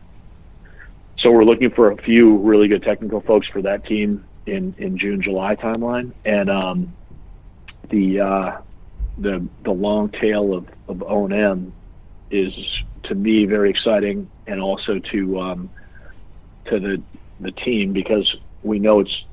So 1.19 1.29
we're 1.31 1.43
looking 1.43 1.69
for 1.71 1.91
a 1.91 1.97
few 1.97 2.37
really 2.37 2.67
good 2.67 2.83
technical 2.83 3.21
folks 3.21 3.47
for 3.47 3.61
that 3.61 3.85
team 3.85 4.25
in 4.45 4.73
in 4.77 4.97
June 4.97 5.21
July 5.21 5.55
timeline, 5.55 6.13
and 6.25 6.49
um, 6.49 6.95
the 7.89 8.19
uh, 8.19 8.61
the 9.17 9.45
the 9.63 9.71
long 9.71 10.09
tail 10.09 10.53
of 10.53 10.67
of 10.87 11.03
O 11.03 11.25
and 11.25 11.33
M 11.33 11.73
is 12.31 12.53
to 13.03 13.15
me 13.15 13.45
very 13.45 13.69
exciting, 13.69 14.29
and 14.47 14.61
also 14.61 14.99
to 15.11 15.39
um, 15.39 15.69
to 16.65 16.79
the 16.79 17.01
the 17.41 17.51
team 17.51 17.93
because 17.93 18.35
we 18.63 18.79
know 18.79 18.99
it's 18.99 19.23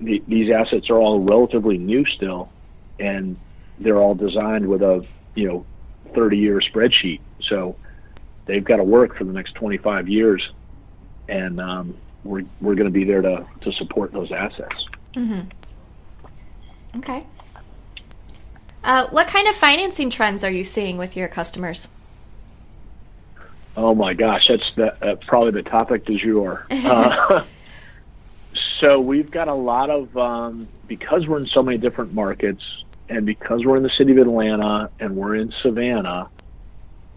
the, 0.00 0.22
these 0.26 0.50
assets 0.50 0.88
are 0.90 0.96
all 0.96 1.20
relatively 1.20 1.78
new 1.78 2.06
still, 2.06 2.50
and 2.98 3.36
they're 3.78 3.98
all 3.98 4.14
designed 4.14 4.66
with 4.66 4.82
a 4.82 5.04
you 5.34 5.48
know 5.48 5.66
30 6.14 6.38
year 6.38 6.60
spreadsheet. 6.60 7.20
So 7.42 7.76
they've 8.46 8.64
got 8.64 8.76
to 8.76 8.84
work 8.84 9.16
for 9.16 9.24
the 9.24 9.32
next 9.32 9.54
25 9.54 10.08
years, 10.08 10.48
and 11.28 11.60
um, 11.60 11.96
we're 12.24 12.44
we're 12.60 12.74
going 12.74 12.86
to 12.86 12.92
be 12.92 13.04
there 13.04 13.22
to 13.22 13.46
to 13.62 13.72
support 13.72 14.12
those 14.12 14.32
assets. 14.32 14.86
Mm-hmm. 15.14 16.98
Okay. 16.98 17.24
Uh, 18.82 19.08
what 19.08 19.26
kind 19.26 19.46
of 19.46 19.54
financing 19.54 20.08
trends 20.08 20.42
are 20.42 20.50
you 20.50 20.64
seeing 20.64 20.96
with 20.96 21.16
your 21.16 21.28
customers? 21.28 21.88
Oh 23.82 23.94
my 23.94 24.12
gosh, 24.12 24.46
that's 24.46 24.74
the, 24.74 24.92
uh, 25.02 25.16
probably 25.26 25.52
the 25.52 25.62
topic 25.62 26.04
du 26.04 26.14
jour. 26.18 26.66
Uh, 26.70 27.42
so 28.78 29.00
we've 29.00 29.30
got 29.30 29.48
a 29.48 29.54
lot 29.54 29.88
of 29.88 30.14
um, 30.18 30.68
because 30.86 31.26
we're 31.26 31.38
in 31.38 31.46
so 31.46 31.62
many 31.62 31.78
different 31.78 32.12
markets, 32.12 32.62
and 33.08 33.24
because 33.24 33.64
we're 33.64 33.78
in 33.78 33.82
the 33.82 33.90
city 33.96 34.12
of 34.12 34.18
Atlanta 34.18 34.90
and 35.00 35.16
we're 35.16 35.34
in 35.36 35.50
Savannah, 35.62 36.28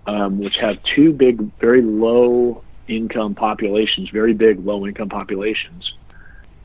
um, 0.07 0.39
which 0.39 0.55
have 0.55 0.81
two 0.95 1.11
big, 1.11 1.41
very 1.59 1.81
low 1.81 2.63
income 2.87 3.35
populations, 3.35 4.09
very 4.09 4.33
big 4.33 4.65
low 4.65 4.87
income 4.87 5.09
populations. 5.09 5.93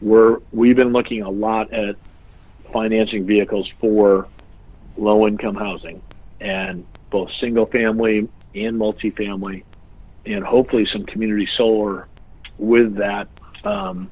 We're 0.00 0.38
we've 0.52 0.76
been 0.76 0.92
looking 0.92 1.22
a 1.22 1.30
lot 1.30 1.72
at 1.72 1.96
financing 2.72 3.26
vehicles 3.26 3.68
for 3.80 4.28
low 4.96 5.26
income 5.26 5.56
housing 5.56 6.00
and 6.40 6.86
both 7.10 7.32
single 7.40 7.66
family 7.66 8.28
and 8.54 8.78
multifamily, 8.78 9.64
and 10.28 10.44
hopefully 10.44 10.86
some 10.92 11.04
community 11.04 11.48
solar 11.56 12.06
with 12.58 12.96
that. 12.96 13.28
Um, 13.64 14.10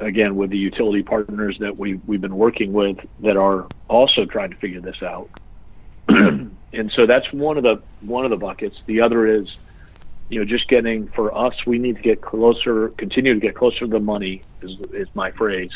again, 0.00 0.36
with 0.36 0.50
the 0.50 0.58
utility 0.58 1.02
partners 1.02 1.56
that 1.60 1.76
we 1.76 1.94
we've 2.06 2.20
been 2.20 2.36
working 2.36 2.72
with 2.72 2.98
that 3.20 3.36
are 3.36 3.66
also 3.88 4.24
trying 4.24 4.50
to 4.50 4.56
figure 4.56 4.80
this 4.80 5.02
out. 5.02 5.28
and 6.08 6.92
so 6.94 7.06
that's 7.06 7.30
one 7.32 7.56
of 7.56 7.62
the 7.62 7.82
one 8.00 8.24
of 8.24 8.30
the 8.30 8.36
buckets. 8.36 8.76
The 8.86 9.00
other 9.00 9.26
is, 9.26 9.48
you 10.28 10.38
know, 10.38 10.44
just 10.44 10.68
getting 10.68 11.08
for 11.08 11.36
us, 11.36 11.54
we 11.66 11.78
need 11.78 11.96
to 11.96 12.02
get 12.02 12.20
closer, 12.22 12.88
continue 12.90 13.34
to 13.34 13.40
get 13.40 13.54
closer 13.54 13.80
to 13.80 13.86
the 13.86 14.00
money 14.00 14.42
is 14.62 14.72
is 14.92 15.08
my 15.14 15.30
phrase, 15.32 15.72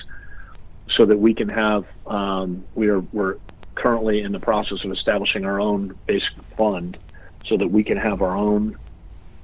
so 0.96 1.06
that 1.06 1.18
we 1.18 1.34
can 1.34 1.48
have. 1.48 1.84
Um, 2.06 2.64
we 2.74 2.88
are 2.88 3.00
we're 3.12 3.36
currently 3.74 4.22
in 4.22 4.32
the 4.32 4.40
process 4.40 4.84
of 4.84 4.90
establishing 4.90 5.44
our 5.44 5.60
own 5.60 5.96
basic 6.06 6.32
fund, 6.56 6.98
so 7.46 7.56
that 7.56 7.68
we 7.68 7.84
can 7.84 7.96
have 7.96 8.22
our 8.22 8.36
own 8.36 8.76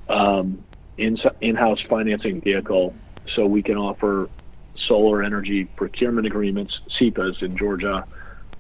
um, 0.09 0.63
in 0.97 1.19
in-house 1.41 1.81
financing 1.89 2.41
vehicle, 2.41 2.95
so 3.35 3.47
we 3.47 3.63
can 3.63 3.77
offer 3.77 4.29
solar 4.77 5.23
energy 5.23 5.65
procurement 5.65 6.27
agreements, 6.27 6.79
SEPAs 6.99 7.43
in 7.43 7.57
Georgia 7.57 8.05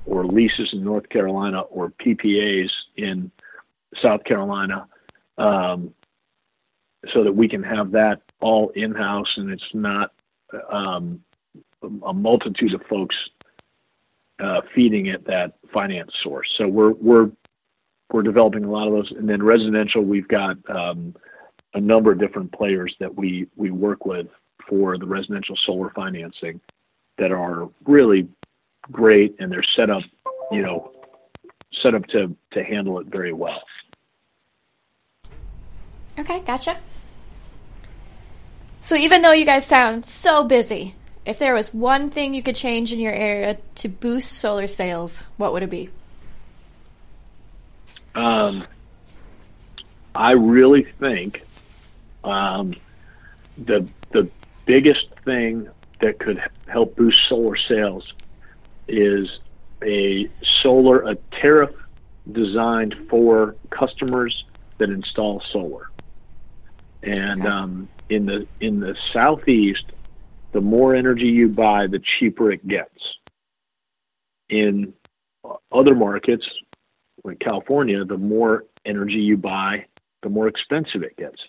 or 0.06 0.26
leases 0.26 0.72
in 0.72 0.84
North 0.84 1.08
Carolina 1.08 1.60
or 1.60 1.90
PPAs 1.90 2.70
in 2.96 3.30
South 4.02 4.24
Carolina, 4.24 4.86
um, 5.38 5.94
so 7.12 7.24
that 7.24 7.32
we 7.32 7.48
can 7.48 7.62
have 7.62 7.92
that 7.92 8.22
all 8.40 8.70
in 8.70 8.94
house 8.94 9.32
and 9.36 9.50
it's 9.50 9.74
not 9.74 10.12
um, 10.70 11.22
a 12.04 12.12
multitude 12.12 12.74
of 12.74 12.82
folks 12.86 13.16
uh, 14.40 14.60
feeding 14.74 15.06
it 15.06 15.26
that 15.26 15.54
finance 15.72 16.12
source. 16.22 16.48
So 16.56 16.66
we're 16.66 16.92
we're 16.92 17.30
we're 18.12 18.22
developing 18.22 18.64
a 18.64 18.70
lot 18.70 18.86
of 18.86 18.92
those, 18.92 19.12
and 19.12 19.28
then 19.28 19.42
residential 19.42 20.02
we've 20.02 20.28
got 20.28 20.56
um, 20.68 21.14
a 21.74 21.80
number 21.80 22.12
of 22.12 22.18
different 22.18 22.52
players 22.52 22.94
that 23.00 23.14
we 23.14 23.46
we 23.56 23.70
work 23.70 24.06
with 24.06 24.28
for 24.68 24.96
the 24.96 25.06
residential 25.06 25.56
solar 25.66 25.90
financing 25.90 26.60
that 27.18 27.30
are 27.30 27.68
really 27.84 28.28
great 28.90 29.36
and 29.38 29.50
they're 29.50 29.64
set 29.76 29.90
up, 29.90 30.02
you 30.50 30.62
know, 30.62 30.92
set 31.82 31.94
up 31.94 32.06
to, 32.06 32.34
to 32.52 32.64
handle 32.64 32.98
it 32.98 33.06
very 33.06 33.32
well. 33.32 33.62
Okay, 36.18 36.40
gotcha. 36.40 36.78
So 38.80 38.96
even 38.96 39.22
though 39.22 39.32
you 39.32 39.44
guys 39.44 39.66
sound 39.66 40.06
so 40.06 40.44
busy, 40.44 40.94
if 41.24 41.38
there 41.38 41.54
was 41.54 41.72
one 41.72 42.10
thing 42.10 42.34
you 42.34 42.42
could 42.42 42.54
change 42.54 42.92
in 42.92 43.00
your 43.00 43.12
area 43.12 43.58
to 43.76 43.88
boost 43.88 44.32
solar 44.32 44.66
sales, 44.66 45.24
what 45.36 45.52
would 45.52 45.62
it 45.62 45.70
be? 45.70 45.90
Um, 48.14 48.66
I 50.14 50.32
really 50.32 50.84
think 50.84 51.42
um, 52.24 52.74
the 53.58 53.88
the 54.12 54.28
biggest 54.66 55.06
thing 55.24 55.68
that 56.00 56.18
could 56.18 56.42
help 56.66 56.96
boost 56.96 57.18
solar 57.28 57.56
sales 57.56 58.12
is 58.88 59.28
a 59.82 60.28
solar 60.62 61.02
a 61.02 61.14
tariff 61.40 61.70
designed 62.32 62.94
for 63.08 63.56
customers 63.70 64.44
that 64.78 64.90
install 64.90 65.40
solar. 65.52 65.90
And 67.02 67.40
okay. 67.40 67.48
um, 67.48 67.88
in 68.08 68.26
the 68.26 68.46
in 68.60 68.80
the 68.80 68.96
southeast, 69.12 69.84
the 70.52 70.60
more 70.60 70.94
energy 70.94 71.26
you 71.26 71.48
buy, 71.48 71.86
the 71.86 72.00
cheaper 72.18 72.50
it 72.50 72.66
gets. 72.66 72.98
In 74.48 74.94
other 75.70 75.94
markets, 75.94 76.46
like 77.24 77.40
California, 77.40 78.04
the 78.04 78.16
more 78.16 78.64
energy 78.84 79.14
you 79.14 79.36
buy, 79.36 79.84
the 80.22 80.28
more 80.28 80.48
expensive 80.48 81.02
it 81.02 81.16
gets. 81.16 81.40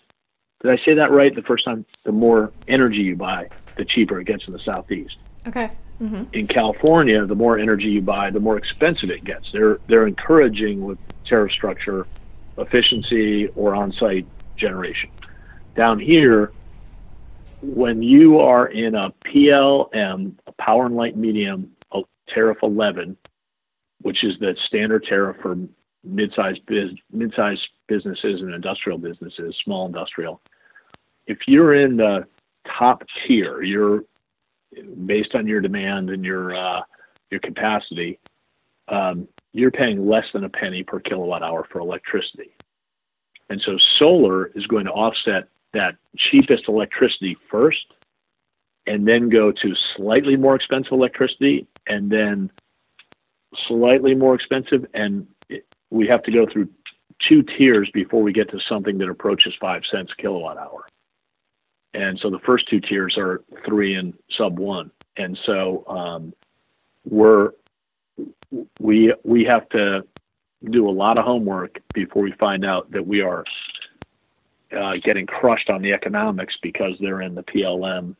Did 0.61 0.71
I 0.71 0.83
say 0.83 0.93
that 0.95 1.11
right 1.11 1.35
the 1.35 1.41
first 1.41 1.65
time? 1.65 1.85
The 2.05 2.11
more 2.11 2.51
energy 2.67 2.97
you 2.97 3.15
buy, 3.15 3.49
the 3.77 3.85
cheaper 3.85 4.19
it 4.19 4.25
gets 4.25 4.47
in 4.47 4.53
the 4.53 4.59
southeast. 4.59 5.17
Okay. 5.47 5.71
Mm-hmm. 6.01 6.23
In 6.33 6.47
California, 6.47 7.25
the 7.25 7.35
more 7.35 7.57
energy 7.57 7.85
you 7.85 8.01
buy, 8.01 8.29
the 8.29 8.39
more 8.39 8.57
expensive 8.57 9.09
it 9.09 9.23
gets. 9.23 9.49
They're 9.53 9.79
they're 9.87 10.07
encouraging 10.07 10.83
with 10.83 10.97
tariff 11.25 11.51
structure, 11.51 12.05
efficiency, 12.57 13.47
or 13.55 13.75
on-site 13.75 14.27
generation. 14.57 15.09
Down 15.75 15.99
here, 15.99 16.51
when 17.61 18.01
you 18.01 18.39
are 18.39 18.67
in 18.67 18.95
a 18.95 19.11
PLM, 19.25 20.33
a 20.47 20.51
power 20.53 20.85
and 20.85 20.95
light 20.95 21.17
medium, 21.17 21.71
a 21.91 22.01
tariff 22.27 22.57
11, 22.61 23.17
which 24.01 24.23
is 24.23 24.37
the 24.39 24.55
standard 24.67 25.03
tariff 25.03 25.37
for 25.41 25.57
mid-sized 26.05 26.65
biz, 26.65 26.91
mid-sized 27.11 27.61
businesses 27.87 28.41
and 28.41 28.53
industrial 28.53 28.97
businesses, 28.97 29.55
small 29.63 29.85
industrial. 29.85 30.41
If 31.27 31.39
you're 31.47 31.75
in 31.75 31.97
the 31.97 32.25
top 32.77 33.03
tier, 33.27 33.61
you're 33.61 34.03
based 35.05 35.35
on 35.35 35.47
your 35.47 35.61
demand 35.61 36.09
and 36.09 36.23
your 36.23 36.55
uh, 36.55 36.81
your 37.31 37.39
capacity, 37.39 38.19
um, 38.87 39.27
you're 39.53 39.71
paying 39.71 40.07
less 40.07 40.25
than 40.33 40.43
a 40.43 40.49
penny 40.49 40.83
per 40.83 40.99
kilowatt 40.99 41.41
hour 41.41 41.67
for 41.71 41.79
electricity. 41.79 42.51
And 43.49 43.61
so 43.65 43.77
solar 43.99 44.47
is 44.47 44.65
going 44.67 44.85
to 44.85 44.91
offset 44.91 45.47
that 45.73 45.95
cheapest 46.17 46.63
electricity 46.67 47.37
first, 47.49 47.85
and 48.87 49.07
then 49.07 49.29
go 49.29 49.51
to 49.51 49.73
slightly 49.95 50.35
more 50.35 50.55
expensive 50.55 50.93
electricity, 50.93 51.67
and 51.87 52.09
then 52.09 52.51
slightly 53.67 54.13
more 54.15 54.35
expensive, 54.35 54.85
and 54.93 55.27
we 55.89 56.07
have 56.07 56.23
to 56.23 56.31
go 56.31 56.45
through 56.51 56.69
two 57.27 57.43
tiers 57.43 57.89
before 57.93 58.21
we 58.21 58.33
get 58.33 58.49
to 58.51 58.59
something 58.67 58.97
that 58.97 59.09
approaches 59.09 59.53
five 59.59 59.83
cents 59.89 60.11
kilowatt 60.17 60.57
hour. 60.57 60.85
And 61.93 62.19
so 62.19 62.29
the 62.29 62.39
first 62.39 62.67
two 62.67 62.81
tiers 62.81 63.15
are 63.17 63.41
three 63.65 63.95
and 63.95 64.13
sub 64.37 64.59
one. 64.59 64.91
And 65.17 65.39
so 65.45 65.85
um, 65.87 66.33
we're 67.05 67.51
we 68.79 69.13
we 69.23 69.43
have 69.45 69.67
to 69.69 70.03
do 70.71 70.89
a 70.89 70.91
lot 70.91 71.17
of 71.17 71.25
homework 71.25 71.79
before 71.93 72.23
we 72.23 72.33
find 72.33 72.65
out 72.65 72.91
that 72.91 73.05
we 73.05 73.21
are 73.21 73.43
uh, 74.77 74.93
getting 75.03 75.25
crushed 75.25 75.69
on 75.69 75.81
the 75.81 75.93
economics 75.93 76.55
because 76.61 76.93
they're 76.99 77.21
in 77.21 77.35
the 77.35 77.43
PLM 77.43 78.15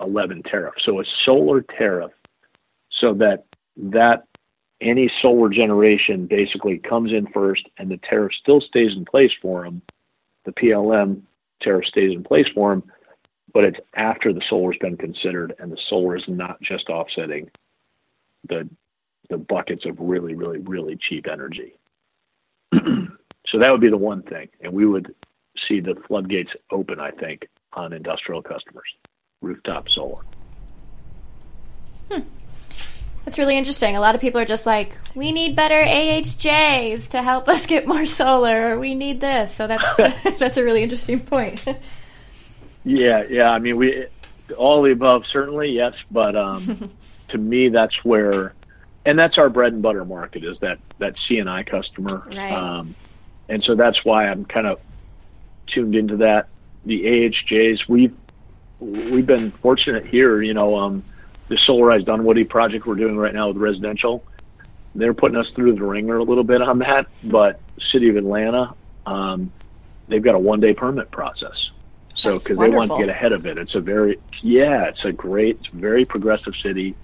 11 0.00 0.42
tariff. 0.44 0.74
So 0.84 1.00
a 1.00 1.04
solar 1.24 1.62
tariff, 1.62 2.12
so 2.90 3.14
that 3.14 3.44
that 3.76 4.24
any 4.82 5.10
solar 5.20 5.48
generation 5.48 6.26
basically 6.26 6.78
comes 6.78 7.12
in 7.12 7.26
first 7.28 7.68
and 7.78 7.90
the 7.90 7.98
tariff 7.98 8.32
still 8.34 8.60
stays 8.60 8.92
in 8.96 9.04
place 9.04 9.32
for 9.40 9.64
them. 9.64 9.82
The 10.44 10.52
PLM 10.52 11.22
tariff 11.60 11.86
stays 11.86 12.12
in 12.12 12.24
place 12.24 12.46
for 12.54 12.70
them, 12.70 12.82
but 13.54 13.64
it's 13.64 13.78
after 13.94 14.32
the 14.32 14.42
solar's 14.48 14.76
been 14.80 14.96
considered 14.96 15.54
and 15.58 15.70
the 15.70 15.78
solar 15.88 16.16
is 16.16 16.24
not 16.26 16.60
just 16.60 16.88
offsetting 16.88 17.50
the 18.48 18.68
the 19.30 19.38
buckets 19.38 19.86
of 19.86 19.96
really, 19.98 20.34
really, 20.34 20.58
really 20.58 20.98
cheap 21.08 21.26
energy. 21.26 21.74
so 22.74 23.58
that 23.58 23.70
would 23.70 23.80
be 23.80 23.88
the 23.88 23.96
one 23.96 24.22
thing. 24.22 24.48
And 24.60 24.72
we 24.72 24.84
would 24.84 25.14
see 25.68 25.80
the 25.80 25.94
floodgates 26.06 26.50
open, 26.70 27.00
I 27.00 27.12
think, 27.12 27.48
on 27.72 27.92
industrial 27.92 28.42
customers, 28.42 28.84
rooftop 29.40 29.88
solar. 29.88 30.22
Hmm. 32.10 32.20
That's 33.24 33.38
really 33.38 33.56
interesting. 33.56 33.96
A 33.96 34.00
lot 34.00 34.14
of 34.14 34.20
people 34.20 34.40
are 34.40 34.44
just 34.44 34.66
like, 34.66 34.98
we 35.14 35.30
need 35.30 35.54
better 35.54 35.80
AHJs 35.80 37.10
to 37.10 37.22
help 37.22 37.48
us 37.48 37.66
get 37.66 37.86
more 37.86 38.04
solar, 38.04 38.72
or 38.72 38.80
we 38.80 38.94
need 38.94 39.20
this. 39.20 39.54
So 39.54 39.66
that's 39.66 39.96
that's 40.38 40.56
a 40.56 40.64
really 40.64 40.82
interesting 40.82 41.20
point. 41.20 41.64
yeah, 42.84 43.24
yeah. 43.28 43.50
I 43.50 43.58
mean, 43.58 43.76
we 43.76 44.06
all 44.56 44.82
the 44.82 44.90
above 44.90 45.24
certainly 45.32 45.70
yes, 45.70 45.94
but 46.10 46.36
um, 46.36 46.90
to 47.28 47.38
me, 47.38 47.68
that's 47.68 48.04
where, 48.04 48.54
and 49.04 49.18
that's 49.18 49.38
our 49.38 49.48
bread 49.48 49.72
and 49.72 49.82
butter 49.82 50.04
market 50.04 50.44
is 50.44 50.58
that 50.60 50.78
that 50.98 51.14
CNI 51.28 51.66
customer, 51.66 52.24
right. 52.26 52.52
um, 52.52 52.94
and 53.48 53.62
so 53.62 53.74
that's 53.74 54.04
why 54.04 54.28
I'm 54.28 54.44
kind 54.44 54.66
of 54.66 54.80
tuned 55.68 55.94
into 55.94 56.18
that. 56.18 56.48
The 56.84 57.04
AHJs, 57.04 57.88
we've 57.88 58.14
we've 58.80 59.26
been 59.26 59.52
fortunate 59.52 60.06
here. 60.06 60.42
You 60.42 60.54
know, 60.54 60.76
um, 60.76 61.04
the 61.52 61.58
solarized 61.58 62.06
Dunwoody 62.06 62.44
project 62.44 62.86
we're 62.86 62.94
doing 62.94 63.14
right 63.14 63.34
now 63.34 63.48
with 63.48 63.58
residential, 63.58 64.24
they're 64.94 65.12
putting 65.12 65.36
us 65.36 65.46
through 65.54 65.74
the 65.74 65.84
wringer 65.84 66.16
a 66.16 66.22
little 66.22 66.44
bit 66.44 66.62
on 66.62 66.78
that. 66.78 67.08
But 67.22 67.60
City 67.92 68.08
of 68.08 68.16
Atlanta, 68.16 68.74
um, 69.04 69.52
they've 70.08 70.22
got 70.22 70.34
a 70.34 70.38
one 70.38 70.60
day 70.60 70.72
permit 70.72 71.10
process. 71.10 71.70
So 72.14 72.38
because 72.38 72.56
they 72.56 72.70
want 72.70 72.90
to 72.90 72.98
get 72.98 73.10
ahead 73.10 73.32
of 73.32 73.44
it, 73.44 73.58
it's 73.58 73.74
a 73.74 73.80
very 73.80 74.18
yeah, 74.40 74.84
it's 74.84 75.04
a 75.04 75.12
great, 75.12 75.58
it's 75.60 75.68
a 75.74 75.76
very 75.76 76.06
progressive 76.06 76.54
city 76.62 76.94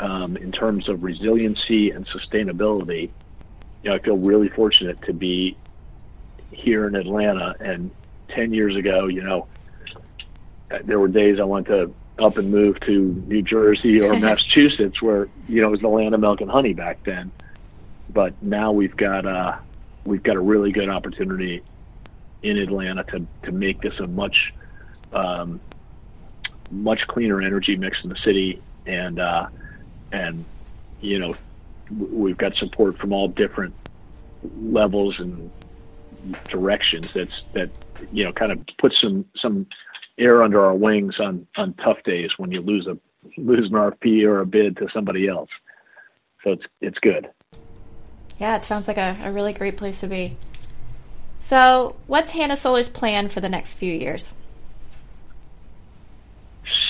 um, 0.00 0.36
in 0.36 0.50
terms 0.50 0.88
of 0.88 1.04
resiliency 1.04 1.90
and 1.90 2.08
sustainability. 2.08 3.10
You 3.84 3.90
know, 3.90 3.94
I 3.94 3.98
feel 4.00 4.16
really 4.16 4.48
fortunate 4.48 5.00
to 5.02 5.12
be 5.12 5.56
here 6.50 6.88
in 6.88 6.96
Atlanta. 6.96 7.54
And 7.60 7.92
ten 8.30 8.52
years 8.52 8.74
ago, 8.74 9.06
you 9.06 9.22
know, 9.22 9.46
there 10.82 10.98
were 10.98 11.06
days 11.06 11.38
I 11.38 11.44
went 11.44 11.68
to 11.68 11.94
up 12.18 12.36
and 12.36 12.50
move 12.50 12.78
to 12.80 13.24
New 13.26 13.42
Jersey 13.42 14.00
or 14.00 14.18
Massachusetts, 14.20 15.02
where 15.02 15.28
you 15.48 15.60
know 15.60 15.68
it 15.68 15.72
was 15.72 15.80
the 15.80 15.88
land 15.88 16.14
of 16.14 16.20
milk 16.20 16.40
and 16.40 16.50
honey 16.50 16.72
back 16.72 17.02
then. 17.04 17.32
But 18.10 18.40
now 18.42 18.72
we've 18.72 18.96
got 18.96 19.26
uh, 19.26 19.56
we've 20.04 20.22
got 20.22 20.36
a 20.36 20.40
really 20.40 20.72
good 20.72 20.88
opportunity 20.88 21.62
in 22.42 22.58
Atlanta 22.58 23.04
to 23.04 23.26
to 23.44 23.52
make 23.52 23.80
this 23.80 23.98
a 23.98 24.06
much 24.06 24.52
um, 25.12 25.60
much 26.70 27.06
cleaner 27.08 27.40
energy 27.40 27.76
mix 27.76 27.98
in 28.04 28.10
the 28.10 28.18
city, 28.24 28.62
and 28.86 29.18
uh, 29.18 29.46
and 30.12 30.44
you 31.00 31.18
know 31.18 31.34
we've 31.90 32.38
got 32.38 32.54
support 32.56 32.98
from 32.98 33.12
all 33.12 33.28
different 33.28 33.74
levels 34.60 35.18
and 35.18 35.50
directions. 36.48 37.12
That's 37.12 37.42
that 37.52 37.70
you 38.12 38.24
know 38.24 38.32
kind 38.32 38.52
of 38.52 38.60
put 38.78 38.94
some 39.00 39.24
some 39.40 39.66
air 40.18 40.42
under 40.42 40.64
our 40.64 40.74
wings 40.74 41.16
on 41.18 41.46
on 41.56 41.74
tough 41.74 42.02
days 42.04 42.30
when 42.36 42.52
you 42.52 42.60
lose 42.60 42.86
a 42.86 42.96
lose 43.36 43.66
an 43.66 43.72
RFP 43.72 44.24
or 44.24 44.40
a 44.40 44.46
bid 44.46 44.76
to 44.78 44.88
somebody 44.92 45.28
else. 45.28 45.50
So 46.42 46.52
it's 46.52 46.64
it's 46.80 46.98
good. 46.98 47.28
Yeah, 48.38 48.56
it 48.56 48.64
sounds 48.64 48.88
like 48.88 48.98
a, 48.98 49.16
a 49.22 49.32
really 49.32 49.52
great 49.52 49.76
place 49.76 50.00
to 50.00 50.08
be. 50.08 50.36
So, 51.40 51.96
what's 52.06 52.32
Hannah 52.32 52.56
Solar's 52.56 52.88
plan 52.88 53.28
for 53.28 53.40
the 53.40 53.48
next 53.48 53.74
few 53.74 53.92
years? 53.92 54.32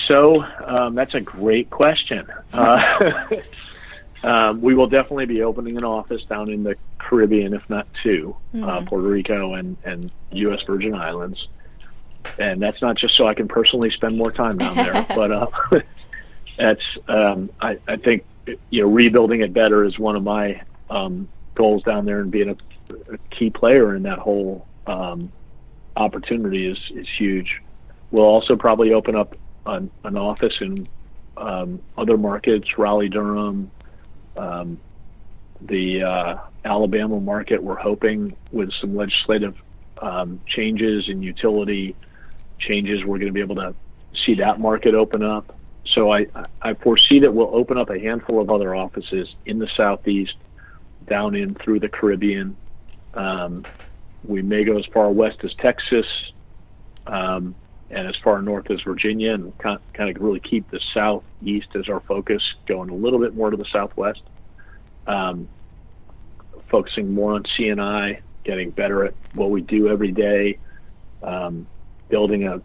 So, 0.07 0.43
um, 0.43 0.95
that's 0.95 1.13
a 1.13 1.21
great 1.21 1.69
question. 1.69 2.25
Uh, 2.53 3.25
um, 4.23 4.61
we 4.61 4.73
will 4.73 4.87
definitely 4.87 5.25
be 5.25 5.43
opening 5.43 5.77
an 5.77 5.83
office 5.83 6.23
down 6.23 6.49
in 6.49 6.63
the 6.63 6.77
Caribbean, 6.99 7.53
if 7.53 7.69
not 7.69 7.85
2 8.03 8.35
uh, 8.35 8.57
mm-hmm. 8.57 8.63
uh, 8.63 8.81
Puerto 8.85 9.07
Rico 9.07 9.55
and, 9.55 9.75
and 9.83 10.11
U.S. 10.31 10.61
Virgin 10.65 10.95
Islands 10.95 11.47
and 12.37 12.61
that's 12.61 12.81
not 12.81 12.97
just 12.97 13.15
so 13.15 13.27
I 13.27 13.33
can 13.33 13.47
personally 13.47 13.91
spend 13.91 14.17
more 14.17 14.31
time 14.31 14.57
down 14.57 14.75
there, 14.75 15.05
but 15.15 15.31
uh, 15.31 15.47
that's 16.57 16.83
um, 17.07 17.49
I, 17.61 17.77
I 17.87 17.97
think 17.97 18.25
you 18.69 18.81
know 18.81 18.89
rebuilding 18.89 19.41
it 19.41 19.53
better 19.53 19.83
is 19.83 19.97
one 19.97 20.15
of 20.15 20.23
my 20.23 20.61
um, 20.89 21.27
goals 21.55 21.83
down 21.83 22.05
there, 22.05 22.19
and 22.19 22.31
being 22.31 22.49
a, 22.49 23.13
a 23.13 23.17
key 23.29 23.49
player 23.49 23.95
in 23.95 24.03
that 24.03 24.19
whole 24.19 24.67
um, 24.87 25.31
opportunity 25.95 26.67
is 26.67 26.79
is 26.91 27.07
huge. 27.17 27.61
We'll 28.11 28.25
also 28.25 28.55
probably 28.55 28.93
open 28.93 29.15
up 29.15 29.35
an, 29.65 29.89
an 30.03 30.17
office 30.17 30.53
in 30.61 30.87
um, 31.37 31.81
other 31.97 32.17
markets, 32.17 32.77
Raleigh, 32.77 33.09
Durham, 33.09 33.71
um, 34.37 34.79
the 35.61 36.03
uh, 36.03 36.37
Alabama 36.63 37.19
market. 37.19 37.61
We're 37.61 37.75
hoping 37.75 38.35
with 38.51 38.71
some 38.79 38.95
legislative 38.95 39.55
um, 40.01 40.39
changes 40.47 41.09
in 41.09 41.21
utility 41.23 41.95
changes, 42.59 43.03
we're 43.03 43.17
going 43.17 43.27
to 43.27 43.33
be 43.33 43.41
able 43.41 43.55
to 43.55 43.75
see 44.25 44.35
that 44.35 44.59
market 44.59 44.95
open 44.95 45.23
up. 45.23 45.55
So 45.93 46.11
I, 46.11 46.27
I 46.61 46.73
foresee 46.73 47.19
that 47.19 47.33
we'll 47.33 47.55
open 47.55 47.77
up 47.77 47.89
a 47.89 47.99
handful 47.99 48.41
of 48.41 48.49
other 48.49 48.75
offices 48.75 49.33
in 49.45 49.59
the 49.59 49.69
southeast, 49.75 50.35
down 51.07 51.35
in 51.35 51.53
through 51.53 51.79
the 51.79 51.89
Caribbean. 51.89 52.57
Um, 53.13 53.65
we 54.23 54.41
may 54.41 54.63
go 54.63 54.77
as 54.77 54.85
far 54.87 55.09
west 55.11 55.39
as 55.43 55.53
Texas, 55.55 56.05
um, 57.05 57.55
and 57.91 58.07
as 58.07 58.15
far 58.23 58.41
north 58.41 58.71
as 58.71 58.81
Virginia, 58.81 59.33
and 59.33 59.55
kind 59.59 59.79
of 59.99 60.21
really 60.21 60.39
keep 60.39 60.69
the 60.71 60.79
southeast 60.93 61.67
as 61.75 61.87
our 61.87 61.99
focus, 62.01 62.41
going 62.67 62.89
a 62.89 62.95
little 62.95 63.19
bit 63.19 63.35
more 63.35 63.51
to 63.51 63.57
the 63.57 63.65
southwest. 63.71 64.21
Um, 65.05 65.47
focusing 66.69 67.13
more 67.13 67.33
on 67.33 67.43
CNI, 67.43 68.21
getting 68.43 68.71
better 68.71 69.05
at 69.05 69.13
what 69.33 69.51
we 69.51 69.61
do 69.61 69.87
every 69.87 70.11
day, 70.11 70.57
um, 71.21 71.67
building 72.09 72.47
a, 72.47 72.61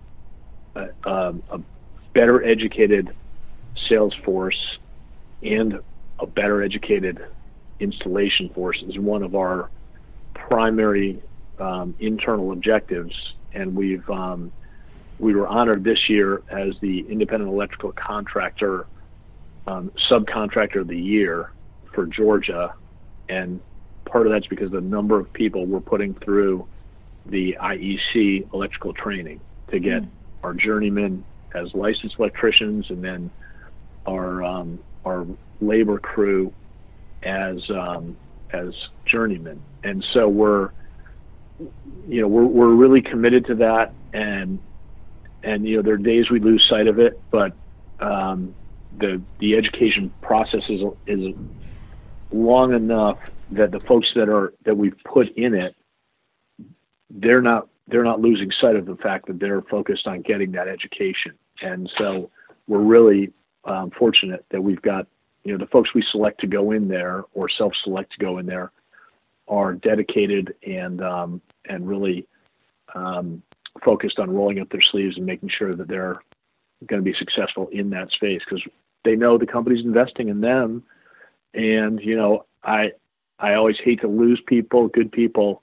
a, 0.75 1.11
um, 1.11 1.43
a 1.51 1.61
better 2.13 2.45
educated 2.45 3.15
sales 3.89 4.15
force 4.25 4.79
and 5.43 5.81
a 6.19 6.27
better 6.27 6.63
educated 6.63 7.21
installation 7.79 8.51
force 8.51 8.83
is 8.87 8.99
one 8.99 9.23
of 9.23 9.35
our 9.35 9.71
primary 10.35 11.21
um, 11.59 11.95
internal 11.99 12.53
objectives, 12.53 13.15
and 13.53 13.75
we've 13.75 14.09
um, 14.11 14.53
we 15.19 15.35
were 15.35 15.47
honored 15.47 15.85
this 15.85 16.09
year 16.09 16.43
as 16.51 16.75
the 16.81 17.01
independent 17.11 17.51
electrical 17.51 17.93
contractor 17.93 18.87
um, 19.67 19.93
subcontractor 20.11 20.81
of 20.81 20.89
the 20.89 20.99
year 20.99 21.53
for 21.95 22.07
Georgia, 22.07 22.75
and 23.29 23.61
part 24.05 24.27
of 24.27 24.33
that's 24.33 24.47
because 24.47 24.71
the 24.71 24.81
number 24.81 25.19
of 25.19 25.33
people 25.33 25.67
we're 25.67 25.81
putting 25.81 26.15
through 26.15 26.67
the 27.27 27.57
IEC 27.61 28.53
electrical 28.53 28.93
training 28.93 29.41
to 29.71 29.79
get 29.79 30.03
mm. 30.03 30.09
our 30.43 30.55
journeymen 30.55 31.25
as 31.55 31.75
licensed 31.75 32.17
electricians, 32.19 32.91
and 32.91 33.03
then 33.03 33.31
our 34.07 34.43
um, 34.43 34.79
our 35.05 35.27
labor 35.61 35.99
crew 35.99 36.53
as 37.23 37.69
um, 37.71 38.17
as 38.53 38.75
journeymen. 39.07 39.61
And 39.83 40.05
so 40.13 40.29
we're 40.29 40.71
you 42.09 42.21
know 42.21 42.29
we're 42.29 42.45
we're 42.45 42.75
really 42.75 43.03
committed 43.03 43.47
to 43.47 43.55
that, 43.57 43.93
and 44.13 44.59
and 45.43 45.67
you 45.67 45.77
know 45.77 45.83
there 45.83 45.95
are 45.95 45.99
days 45.99 46.31
we 46.31 46.41
lose 46.41 46.65
sight 46.69 46.87
of 46.87 46.99
it, 46.99 47.21
but 47.31 47.53
um, 48.01 48.55
the 48.99 49.21
the 49.39 49.57
education 49.57 50.13
process 50.23 50.63
is 50.69 50.81
is 51.07 51.35
long 52.33 52.75
enough 52.75 53.19
that 53.51 53.73
the 53.73 53.81
folks 53.81 54.09
that 54.15 54.29
are 54.29 54.55
that 54.65 54.77
we've 54.77 54.97
put 55.05 55.29
in 55.37 55.55
it 55.55 55.75
they're 57.11 57.43
not 57.43 57.69
they're 57.89 58.05
not 58.05 58.21
losing 58.21 58.51
sight 58.61 58.77
of 58.77 58.87
the 58.87 58.97
fact 58.97 59.27
that 59.27 59.41
they're 59.41 59.63
focused 59.63 60.07
on 60.07 60.23
getting 60.23 60.53
that 60.53 60.69
education. 60.69 61.33
And 61.61 61.91
so 61.99 62.31
we're 62.69 62.79
really 62.79 63.33
um, 63.65 63.91
fortunate 63.99 64.45
that 64.51 64.63
we've 64.63 64.81
got 64.83 65.07
you 65.45 65.53
know 65.53 65.59
the 65.59 65.71
folks 65.71 65.95
we 65.95 66.05
select 66.11 66.41
to 66.41 66.47
go 66.47 66.73
in 66.73 66.89
there 66.89 67.25
or 67.35 67.49
self-select 67.49 68.13
to 68.13 68.19
go 68.19 68.39
in 68.39 68.47
there 68.47 68.73
are 69.49 69.75
dedicated 69.75 70.55
and 70.67 71.03
um, 71.03 71.41
and 71.69 71.89
really 71.89 72.27
um, 72.95 73.43
focused 73.85 74.19
on 74.19 74.31
rolling 74.31 74.61
up 74.61 74.69
their 74.71 74.83
sleeves 74.83 75.17
and 75.17 75.27
making 75.27 75.49
sure 75.49 75.73
that 75.73 75.89
they're 75.89 76.21
going 76.87 77.03
to 77.03 77.11
be 77.11 77.17
successful 77.19 77.69
in 77.73 77.91
that 77.91 78.11
space 78.11 78.41
because 78.45 78.63
they 79.05 79.17
know 79.17 79.39
the 79.39 79.47
company's 79.47 79.85
investing 79.85 80.29
in 80.29 80.41
them. 80.41 80.83
And 81.55 82.01
you 82.01 82.17
know, 82.17 82.47
I 82.63 82.93
I 83.39 83.55
always 83.55 83.77
hate 83.83 84.01
to 84.03 84.09
lose 84.09 84.41
people, 84.47 84.89
good 84.89 85.11
people, 85.11 85.63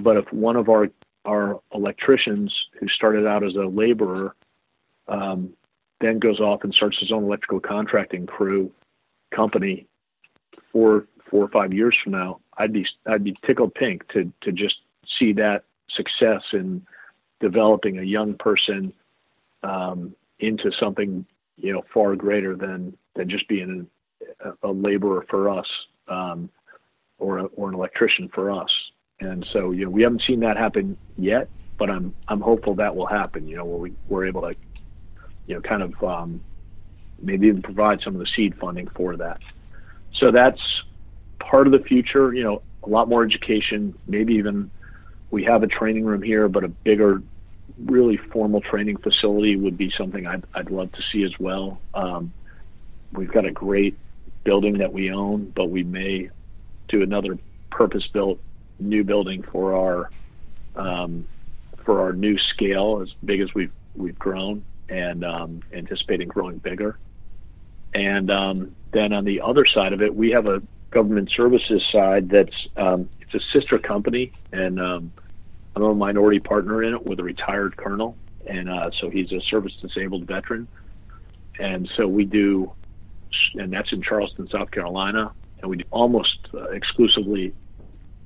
but 0.00 0.16
if 0.16 0.32
one 0.32 0.56
of 0.56 0.68
our 0.68 0.88
our 1.24 1.60
electricians 1.74 2.54
who 2.78 2.88
started 2.88 3.26
out 3.26 3.42
as 3.42 3.56
a 3.56 3.66
laborer 3.66 4.34
um, 5.08 5.52
then 6.00 6.18
goes 6.18 6.40
off 6.40 6.62
and 6.62 6.72
starts 6.74 6.98
his 6.98 7.10
own 7.10 7.24
electrical 7.24 7.60
contracting 7.60 8.26
crew 8.26 8.70
company 9.34 9.86
four 10.72 11.06
four 11.30 11.44
or 11.44 11.48
five 11.48 11.72
years 11.72 11.96
from 12.02 12.12
now, 12.12 12.40
I'd 12.58 12.72
be 12.72 12.86
I'd 13.06 13.24
be 13.24 13.36
tickled 13.44 13.74
pink 13.74 14.06
to 14.12 14.32
to 14.42 14.52
just 14.52 14.76
see 15.18 15.32
that 15.34 15.64
success 15.88 16.42
in 16.52 16.86
developing 17.40 17.98
a 17.98 18.02
young 18.02 18.34
person 18.34 18.92
um, 19.62 20.14
into 20.38 20.70
something 20.78 21.24
you 21.56 21.72
know 21.72 21.82
far 21.92 22.14
greater 22.16 22.54
than 22.54 22.96
than 23.14 23.28
just 23.28 23.48
being 23.48 23.86
a, 24.44 24.68
a 24.68 24.70
laborer 24.70 25.24
for 25.28 25.48
us 25.48 25.66
um, 26.08 26.50
or 27.18 27.38
a, 27.38 27.44
or 27.46 27.68
an 27.68 27.74
electrician 27.74 28.28
for 28.34 28.50
us. 28.50 28.70
And 29.20 29.46
so, 29.52 29.70
you 29.70 29.84
know, 29.84 29.90
we 29.90 30.02
haven't 30.02 30.22
seen 30.26 30.40
that 30.40 30.56
happen 30.56 30.96
yet, 31.16 31.48
but 31.78 31.90
I'm 31.90 32.14
I'm 32.28 32.40
hopeful 32.40 32.74
that 32.76 32.94
will 32.94 33.06
happen. 33.06 33.48
You 33.48 33.56
know, 33.56 33.64
where 33.64 33.78
we 33.78 33.92
we're 34.08 34.26
able 34.26 34.42
to, 34.42 34.54
you 35.46 35.54
know, 35.54 35.60
kind 35.62 35.82
of 35.82 36.02
um, 36.02 36.42
maybe 37.20 37.46
even 37.46 37.62
provide 37.62 38.02
some 38.02 38.14
of 38.14 38.20
the 38.20 38.26
seed 38.36 38.54
funding 38.60 38.88
for 38.88 39.16
that. 39.16 39.40
So 40.14 40.30
that's 40.30 40.60
part 41.38 41.66
of 41.66 41.72
the 41.72 41.80
future. 41.80 42.34
You 42.34 42.44
know, 42.44 42.62
a 42.82 42.88
lot 42.88 43.08
more 43.08 43.24
education. 43.24 43.94
Maybe 44.06 44.34
even 44.34 44.70
we 45.30 45.44
have 45.44 45.62
a 45.62 45.66
training 45.66 46.04
room 46.04 46.22
here, 46.22 46.48
but 46.48 46.64
a 46.64 46.68
bigger, 46.68 47.22
really 47.84 48.18
formal 48.18 48.60
training 48.60 48.98
facility 48.98 49.56
would 49.56 49.78
be 49.78 49.90
something 49.96 50.26
I'd, 50.26 50.44
I'd 50.54 50.70
love 50.70 50.92
to 50.92 51.02
see 51.10 51.24
as 51.24 51.32
well. 51.38 51.80
Um, 51.94 52.32
we've 53.12 53.32
got 53.32 53.44
a 53.44 53.50
great 53.50 53.96
building 54.44 54.78
that 54.78 54.92
we 54.92 55.10
own, 55.10 55.52
but 55.54 55.70
we 55.70 55.82
may 55.82 56.30
do 56.88 57.02
another 57.02 57.38
purpose-built 57.70 58.38
new 58.78 59.04
building 59.04 59.42
for 59.42 59.74
our 59.74 60.10
um, 60.76 61.26
for 61.84 62.00
our 62.00 62.12
new 62.12 62.38
scale, 62.38 63.00
as 63.02 63.12
big 63.24 63.40
as 63.40 63.54
we've 63.54 63.72
we've 63.94 64.18
grown, 64.18 64.64
and 64.88 65.24
um, 65.24 65.60
anticipating 65.72 66.28
growing 66.28 66.58
bigger. 66.58 66.98
And 67.94 68.30
um, 68.30 68.76
then 68.92 69.12
on 69.12 69.24
the 69.24 69.40
other 69.40 69.64
side 69.64 69.92
of 69.92 70.02
it, 70.02 70.14
we 70.14 70.30
have 70.32 70.46
a 70.46 70.62
government 70.90 71.30
services 71.34 71.82
side 71.90 72.28
that's 72.28 72.68
um, 72.76 73.08
it's 73.20 73.34
a 73.34 73.40
sister 73.52 73.78
company, 73.78 74.32
and 74.52 74.80
um, 74.80 75.12
I'm 75.74 75.82
a 75.82 75.94
minority 75.94 76.40
partner 76.40 76.82
in 76.82 76.94
it 76.94 77.04
with 77.04 77.20
a 77.20 77.24
retired 77.24 77.76
colonel, 77.76 78.16
and 78.46 78.68
uh, 78.68 78.90
so 79.00 79.10
he's 79.10 79.32
a 79.32 79.40
service 79.40 79.72
disabled 79.80 80.26
veteran, 80.26 80.68
and 81.58 81.88
so 81.96 82.06
we 82.06 82.24
do, 82.24 82.72
and 83.54 83.72
that's 83.72 83.92
in 83.92 84.02
Charleston, 84.02 84.48
South 84.48 84.70
Carolina, 84.70 85.32
and 85.60 85.70
we 85.70 85.78
do 85.78 85.84
almost 85.90 86.38
uh, 86.54 86.64
exclusively 86.70 87.52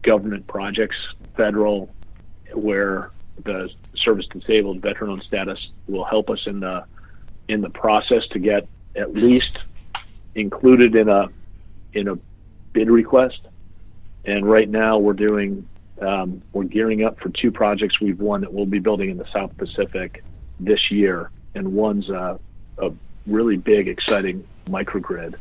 government 0.03 0.47
projects, 0.47 0.97
federal, 1.37 1.95
where 2.55 3.11
the 3.45 3.71
service 3.97 4.27
disabled 4.27 4.81
veteran 4.83 5.11
on 5.11 5.23
status 5.23 5.71
will 5.89 6.05
help 6.05 6.31
us 6.31 6.47
in 6.47 6.61
the 6.61 6.85
in 7.49 7.61
the 7.61 7.71
process 7.71 8.27
to 8.29 8.39
get 8.39 8.69
at 8.97 9.13
least 9.15 9.59
included 10.35 10.95
in 10.95 11.09
a 11.09 11.29
in 11.93 12.09
a 12.09 12.17
bid 12.73 12.91
request. 12.91 13.41
And 14.25 14.49
right 14.49 14.69
now 14.69 14.99
we're 14.99 15.15
doing 15.15 15.67
um, 16.01 16.43
we're 16.53 16.65
gearing 16.65 17.05
up 17.05 17.21
for 17.21 17.29
two 17.31 17.51
projects 17.51 18.01
we've 18.01 18.21
won 18.21 18.41
that 18.43 18.53
we'll 18.53 18.67
be 18.67 18.79
building 18.79 19.11
in 19.11 19.19
the 19.19 19.27
South 19.33 19.57
Pacific 19.57 20.23
this 20.59 20.91
year, 20.91 21.31
and 21.55 21.73
one's 21.73 22.09
a, 22.09 22.39
a 22.79 22.91
really 23.27 23.57
big, 23.57 23.89
exciting 23.89 24.47
microgrid 24.67 25.35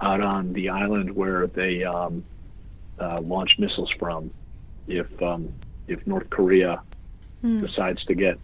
out 0.00 0.20
on 0.20 0.52
the 0.52 0.68
island 0.68 1.14
where 1.14 1.48
they 1.48 1.82
um, 1.82 2.22
uh, 3.00 3.20
launch 3.20 3.58
missiles 3.58 3.90
from. 3.98 4.30
If 4.86 5.06
um, 5.22 5.52
if 5.86 6.06
North 6.06 6.28
Korea 6.30 6.82
mm. 7.42 7.66
decides 7.66 8.04
to 8.06 8.14
get 8.14 8.38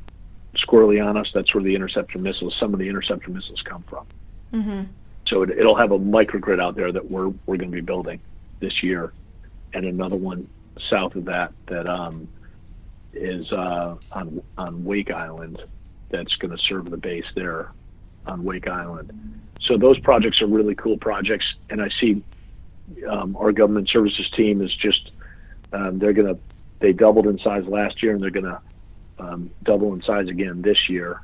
squarely 0.56 1.00
on 1.00 1.16
us, 1.16 1.30
that's 1.34 1.54
where 1.54 1.64
the 1.64 1.74
interceptor 1.74 2.18
missiles, 2.18 2.54
some 2.58 2.72
of 2.72 2.78
the 2.78 2.88
interceptor 2.88 3.30
missiles 3.30 3.62
come 3.62 3.82
from. 3.88 4.06
Mm-hmm. 4.52 4.82
So 5.26 5.42
it, 5.42 5.56
will 5.56 5.74
have 5.74 5.92
a 5.92 5.98
microgrid 5.98 6.60
out 6.60 6.76
there 6.76 6.92
that 6.92 7.10
we're 7.10 7.28
we're 7.46 7.56
going 7.56 7.70
to 7.70 7.74
be 7.74 7.80
building 7.80 8.20
this 8.60 8.82
year, 8.82 9.12
and 9.72 9.84
another 9.84 10.16
one 10.16 10.48
south 10.90 11.14
of 11.14 11.24
that 11.26 11.52
that 11.66 11.86
um, 11.86 12.28
is 13.12 13.50
uh, 13.52 13.96
on 14.12 14.42
on 14.58 14.84
Wake 14.84 15.10
Island 15.10 15.62
that's 16.10 16.34
going 16.36 16.56
to 16.56 16.62
serve 16.62 16.90
the 16.90 16.96
base 16.96 17.24
there 17.34 17.72
on 18.26 18.44
Wake 18.44 18.68
Island. 18.68 19.40
So 19.60 19.76
those 19.78 19.98
projects 19.98 20.42
are 20.42 20.46
really 20.46 20.74
cool 20.74 20.98
projects, 20.98 21.46
and 21.70 21.80
I 21.80 21.88
see 21.88 22.22
um, 23.08 23.36
our 23.36 23.52
government 23.52 23.88
services 23.88 24.28
team 24.30 24.60
is 24.60 24.74
just 24.74 25.10
um, 25.72 25.98
they're 25.98 26.12
going 26.12 26.34
to 26.34 26.38
they 26.80 26.92
doubled 26.92 27.26
in 27.26 27.38
size 27.38 27.64
last 27.66 28.02
year, 28.02 28.12
and 28.12 28.22
they're 28.22 28.30
going 28.30 28.44
to 28.44 28.60
um, 29.18 29.50
double 29.62 29.94
in 29.94 30.02
size 30.02 30.28
again 30.28 30.62
this 30.62 30.88
year, 30.88 31.22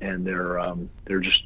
and 0.00 0.26
they're 0.26 0.58
um, 0.58 0.88
they're 1.06 1.20
just 1.20 1.42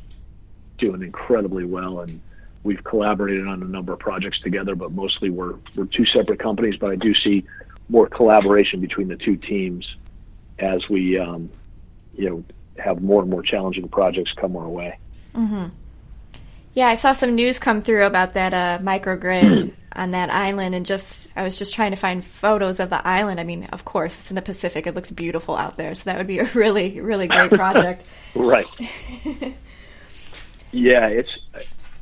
doing 0.78 1.02
incredibly 1.02 1.64
well. 1.64 2.00
And 2.00 2.20
we've 2.62 2.82
collaborated 2.84 3.46
on 3.46 3.62
a 3.62 3.66
number 3.66 3.92
of 3.92 3.98
projects 3.98 4.40
together, 4.40 4.74
but 4.74 4.92
mostly 4.92 5.30
we're 5.30 5.54
we're 5.74 5.86
two 5.86 6.06
separate 6.06 6.38
companies. 6.38 6.76
But 6.76 6.90
I 6.90 6.96
do 6.96 7.14
see 7.14 7.44
more 7.88 8.06
collaboration 8.08 8.80
between 8.80 9.08
the 9.08 9.16
two 9.16 9.36
teams 9.36 9.88
as 10.58 10.88
we 10.88 11.18
um, 11.18 11.50
you 12.14 12.28
know 12.28 12.44
have 12.78 13.02
more 13.02 13.22
and 13.22 13.30
more 13.30 13.42
challenging 13.42 13.88
projects 13.88 14.32
come 14.32 14.56
our 14.56 14.68
way. 14.68 14.98
Mm-hmm. 15.34 15.66
Yeah, 16.74 16.86
I 16.86 16.94
saw 16.94 17.12
some 17.12 17.34
news 17.34 17.58
come 17.58 17.82
through 17.82 18.04
about 18.06 18.34
that 18.34 18.54
uh, 18.54 18.78
microgrid 18.82 19.72
on 19.92 20.12
that 20.12 20.30
island, 20.30 20.74
and 20.74 20.86
just 20.86 21.28
I 21.34 21.42
was 21.42 21.58
just 21.58 21.74
trying 21.74 21.90
to 21.90 21.96
find 21.96 22.24
photos 22.24 22.78
of 22.78 22.90
the 22.90 23.06
island. 23.06 23.40
I 23.40 23.44
mean, 23.44 23.64
of 23.66 23.84
course, 23.84 24.16
it's 24.16 24.30
in 24.30 24.36
the 24.36 24.42
Pacific; 24.42 24.86
it 24.86 24.94
looks 24.94 25.10
beautiful 25.10 25.56
out 25.56 25.76
there, 25.76 25.94
so 25.94 26.04
that 26.04 26.16
would 26.16 26.28
be 26.28 26.38
a 26.38 26.44
really, 26.54 27.00
really 27.00 27.26
great 27.26 27.50
project. 27.52 28.04
right. 28.34 28.66
yeah, 30.72 31.06
it's 31.08 31.30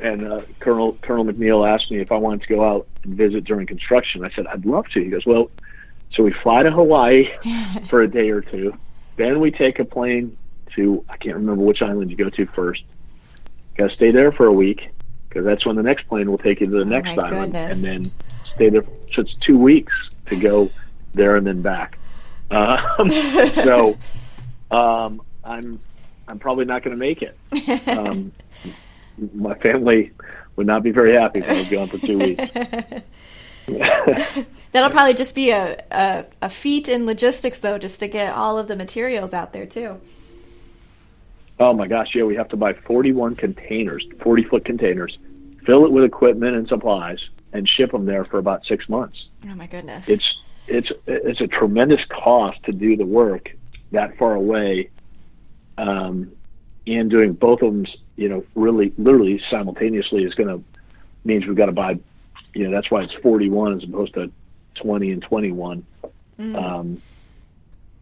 and 0.00 0.26
uh, 0.26 0.42
Colonel 0.60 0.98
Colonel 1.00 1.24
McNeil 1.24 1.66
asked 1.68 1.90
me 1.90 2.00
if 2.00 2.12
I 2.12 2.16
wanted 2.16 2.42
to 2.42 2.48
go 2.48 2.64
out 2.64 2.86
and 3.04 3.14
visit 3.14 3.44
during 3.44 3.66
construction. 3.66 4.24
I 4.24 4.30
said 4.30 4.46
I'd 4.46 4.66
love 4.66 4.86
to. 4.88 5.02
He 5.02 5.08
goes, 5.08 5.24
well, 5.24 5.50
so 6.12 6.22
we 6.22 6.32
fly 6.42 6.62
to 6.62 6.70
Hawaii 6.70 7.30
for 7.88 8.02
a 8.02 8.08
day 8.08 8.30
or 8.30 8.42
two, 8.42 8.76
then 9.16 9.40
we 9.40 9.50
take 9.50 9.78
a 9.78 9.84
plane 9.84 10.36
to 10.76 11.04
I 11.08 11.16
can't 11.16 11.36
remember 11.36 11.62
which 11.62 11.80
island 11.80 12.10
you 12.10 12.16
go 12.16 12.28
to 12.28 12.46
first 12.46 12.82
Got 13.78 13.90
to 13.90 13.94
stay 13.94 14.10
there 14.10 14.32
for 14.32 14.46
a 14.46 14.52
week 14.52 14.90
because 15.28 15.44
that's 15.44 15.64
when 15.64 15.76
the 15.76 15.82
next 15.82 16.08
plane 16.08 16.30
will 16.30 16.38
take 16.38 16.60
you 16.60 16.66
to 16.66 16.72
the 16.72 16.80
oh 16.80 16.84
next 16.84 17.10
island, 17.10 17.52
goodness. 17.52 17.70
and 17.70 17.84
then 17.84 18.12
stay 18.54 18.68
there. 18.70 18.82
So 19.14 19.22
it's 19.22 19.34
two 19.34 19.56
weeks 19.56 19.92
to 20.26 20.36
go 20.36 20.70
there 21.12 21.36
and 21.36 21.46
then 21.46 21.62
back. 21.62 21.98
Um, 22.50 23.08
so 23.54 23.96
um, 24.70 25.22
I'm 25.44 25.80
I'm 26.26 26.38
probably 26.38 26.64
not 26.64 26.82
going 26.82 26.96
to 26.96 27.00
make 27.00 27.22
it. 27.22 27.88
Um, 27.88 28.32
my 29.34 29.54
family 29.54 30.12
would 30.56 30.66
not 30.66 30.82
be 30.82 30.90
very 30.90 31.14
happy 31.14 31.38
if 31.38 31.48
I 31.48 31.54
was 31.54 31.68
gone 31.70 31.86
for 31.86 31.98
two 31.98 32.18
weeks. 32.18 32.44
That'll 34.70 34.90
probably 34.90 35.14
just 35.14 35.34
be 35.34 35.50
a, 35.50 35.82
a, 35.90 36.26
a 36.42 36.50
feat 36.50 36.88
in 36.88 37.06
logistics, 37.06 37.60
though, 37.60 37.78
just 37.78 38.00
to 38.00 38.08
get 38.08 38.34
all 38.34 38.58
of 38.58 38.68
the 38.68 38.76
materials 38.76 39.32
out 39.32 39.52
there 39.52 39.66
too. 39.66 40.00
Oh 41.60 41.72
my 41.72 41.86
gosh, 41.86 42.14
yeah, 42.14 42.24
we 42.24 42.36
have 42.36 42.48
to 42.50 42.56
buy 42.56 42.72
41 42.72 43.36
containers, 43.36 44.06
40 44.20 44.44
foot 44.44 44.64
containers, 44.64 45.18
fill 45.64 45.84
it 45.84 45.90
with 45.90 46.04
equipment 46.04 46.56
and 46.56 46.68
supplies, 46.68 47.18
and 47.52 47.68
ship 47.68 47.90
them 47.90 48.06
there 48.06 48.24
for 48.24 48.38
about 48.38 48.64
six 48.66 48.88
months. 48.88 49.28
Oh 49.44 49.54
my 49.54 49.66
goodness! 49.66 50.08
It's 50.08 50.38
it's 50.68 50.92
it's 51.06 51.40
a 51.40 51.46
tremendous 51.46 52.04
cost 52.08 52.62
to 52.64 52.72
do 52.72 52.96
the 52.96 53.06
work 53.06 53.50
that 53.92 54.16
far 54.18 54.34
away, 54.34 54.90
um, 55.78 56.30
and 56.86 57.10
doing 57.10 57.32
both 57.32 57.62
of 57.62 57.72
them, 57.72 57.86
you 58.16 58.28
know, 58.28 58.44
really 58.54 58.92
literally 58.98 59.42
simultaneously 59.50 60.24
is 60.24 60.34
going 60.34 60.48
to 60.48 60.64
means 61.24 61.46
we've 61.46 61.56
got 61.56 61.66
to 61.66 61.72
buy. 61.72 61.98
You 62.54 62.64
know, 62.64 62.70
that's 62.70 62.90
why 62.90 63.02
it's 63.02 63.12
41 63.14 63.74
as 63.74 63.84
opposed 63.84 64.14
to 64.14 64.32
20 64.76 65.12
and 65.12 65.22
21. 65.22 65.84
Mm. 66.38 66.56
Um, 66.56 67.02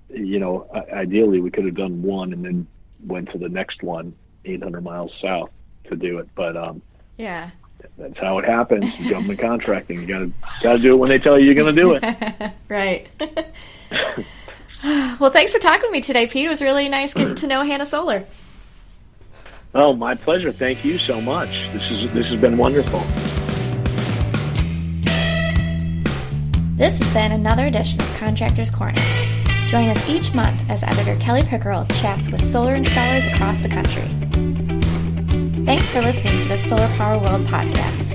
you 0.09 0.38
know, 0.38 0.69
ideally 0.92 1.40
we 1.40 1.51
could 1.51 1.64
have 1.64 1.75
done 1.75 2.03
one 2.03 2.33
and 2.33 2.45
then 2.45 2.66
went 3.04 3.30
to 3.32 3.38
the 3.38 3.48
next 3.48 3.82
one 3.82 4.14
800 4.44 4.82
miles 4.82 5.12
south 5.20 5.50
to 5.88 5.96
do 5.96 6.18
it. 6.18 6.28
But 6.35 6.56
um, 6.56 6.82
yeah, 7.16 7.50
that's 7.98 8.18
how 8.18 8.38
it 8.38 8.44
happens. 8.44 8.94
Government 9.09 9.38
contracting. 9.38 10.00
You 10.00 10.06
gotta 10.06 10.30
gotta 10.62 10.78
do 10.78 10.94
it 10.94 10.96
when 10.96 11.11
they 11.11 11.18
tell 11.18 11.38
you 11.38 11.46
you're 11.46 11.54
gonna 11.54 11.72
do 11.72 11.98
it. 12.00 12.52
right. 12.68 13.06
well, 15.20 15.30
thanks 15.30 15.52
for 15.52 15.59
talking 15.59 15.88
to 15.88 15.92
me 15.92 16.00
today, 16.00 16.26
Pete. 16.26 16.46
It 16.46 16.48
was 16.48 16.62
really 16.62 16.88
nice 16.88 17.14
getting 17.14 17.35
to 17.37 17.46
know 17.46 17.62
Hannah 17.62 17.87
Solar. 17.87 18.24
Oh, 19.74 19.92
my 19.92 20.14
pleasure. 20.14 20.52
Thank 20.52 20.85
you 20.85 20.96
so 20.96 21.20
much. 21.20 21.50
This 21.72 21.90
is 21.90 22.12
this 22.12 22.26
has 22.26 22.40
been 22.40 22.56
wonderful. 22.56 23.00
This 26.76 26.98
has 26.98 27.12
been 27.12 27.32
another 27.32 27.66
edition 27.66 28.00
of 28.00 28.16
Contractors 28.16 28.70
Corner. 28.70 29.02
Join 29.68 29.88
us 29.88 30.09
each 30.09 30.33
month 30.33 30.62
as 30.70 30.84
editor 30.84 31.16
Kelly 31.16 31.43
Pickerel 31.43 31.84
chats 31.86 32.30
with 32.30 32.41
solar 32.45 32.76
installers 32.76 33.26
across 33.32 33.59
the 33.61 33.68
country. 33.68 34.07
Thanks 35.64 35.91
for 35.91 36.01
listening 36.01 36.41
to 36.43 36.49
the 36.49 36.59
Solar 36.59 36.86
Power 36.97 37.18
World 37.18 37.45
podcast. 37.47 38.07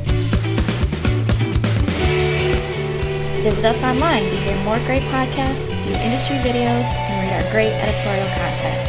Visit 3.43 3.65
us 3.65 3.83
online 3.83 4.23
to 4.29 4.35
hear 4.35 4.55
more 4.63 4.79
great 4.85 5.01
podcasts, 5.03 5.67
view 5.83 5.95
industry 5.95 6.37
videos, 6.37 6.85
and 6.85 7.27
read 7.27 7.43
our 7.43 7.51
great 7.51 7.73
editorial 7.73 8.29
content. 8.37 8.87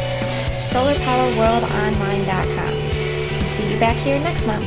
SolarPowerWorldOnline.com. 0.69 2.73
See 3.55 3.73
you 3.73 3.79
back 3.79 3.97
here 3.97 4.19
next 4.19 4.45
month. 4.47 4.65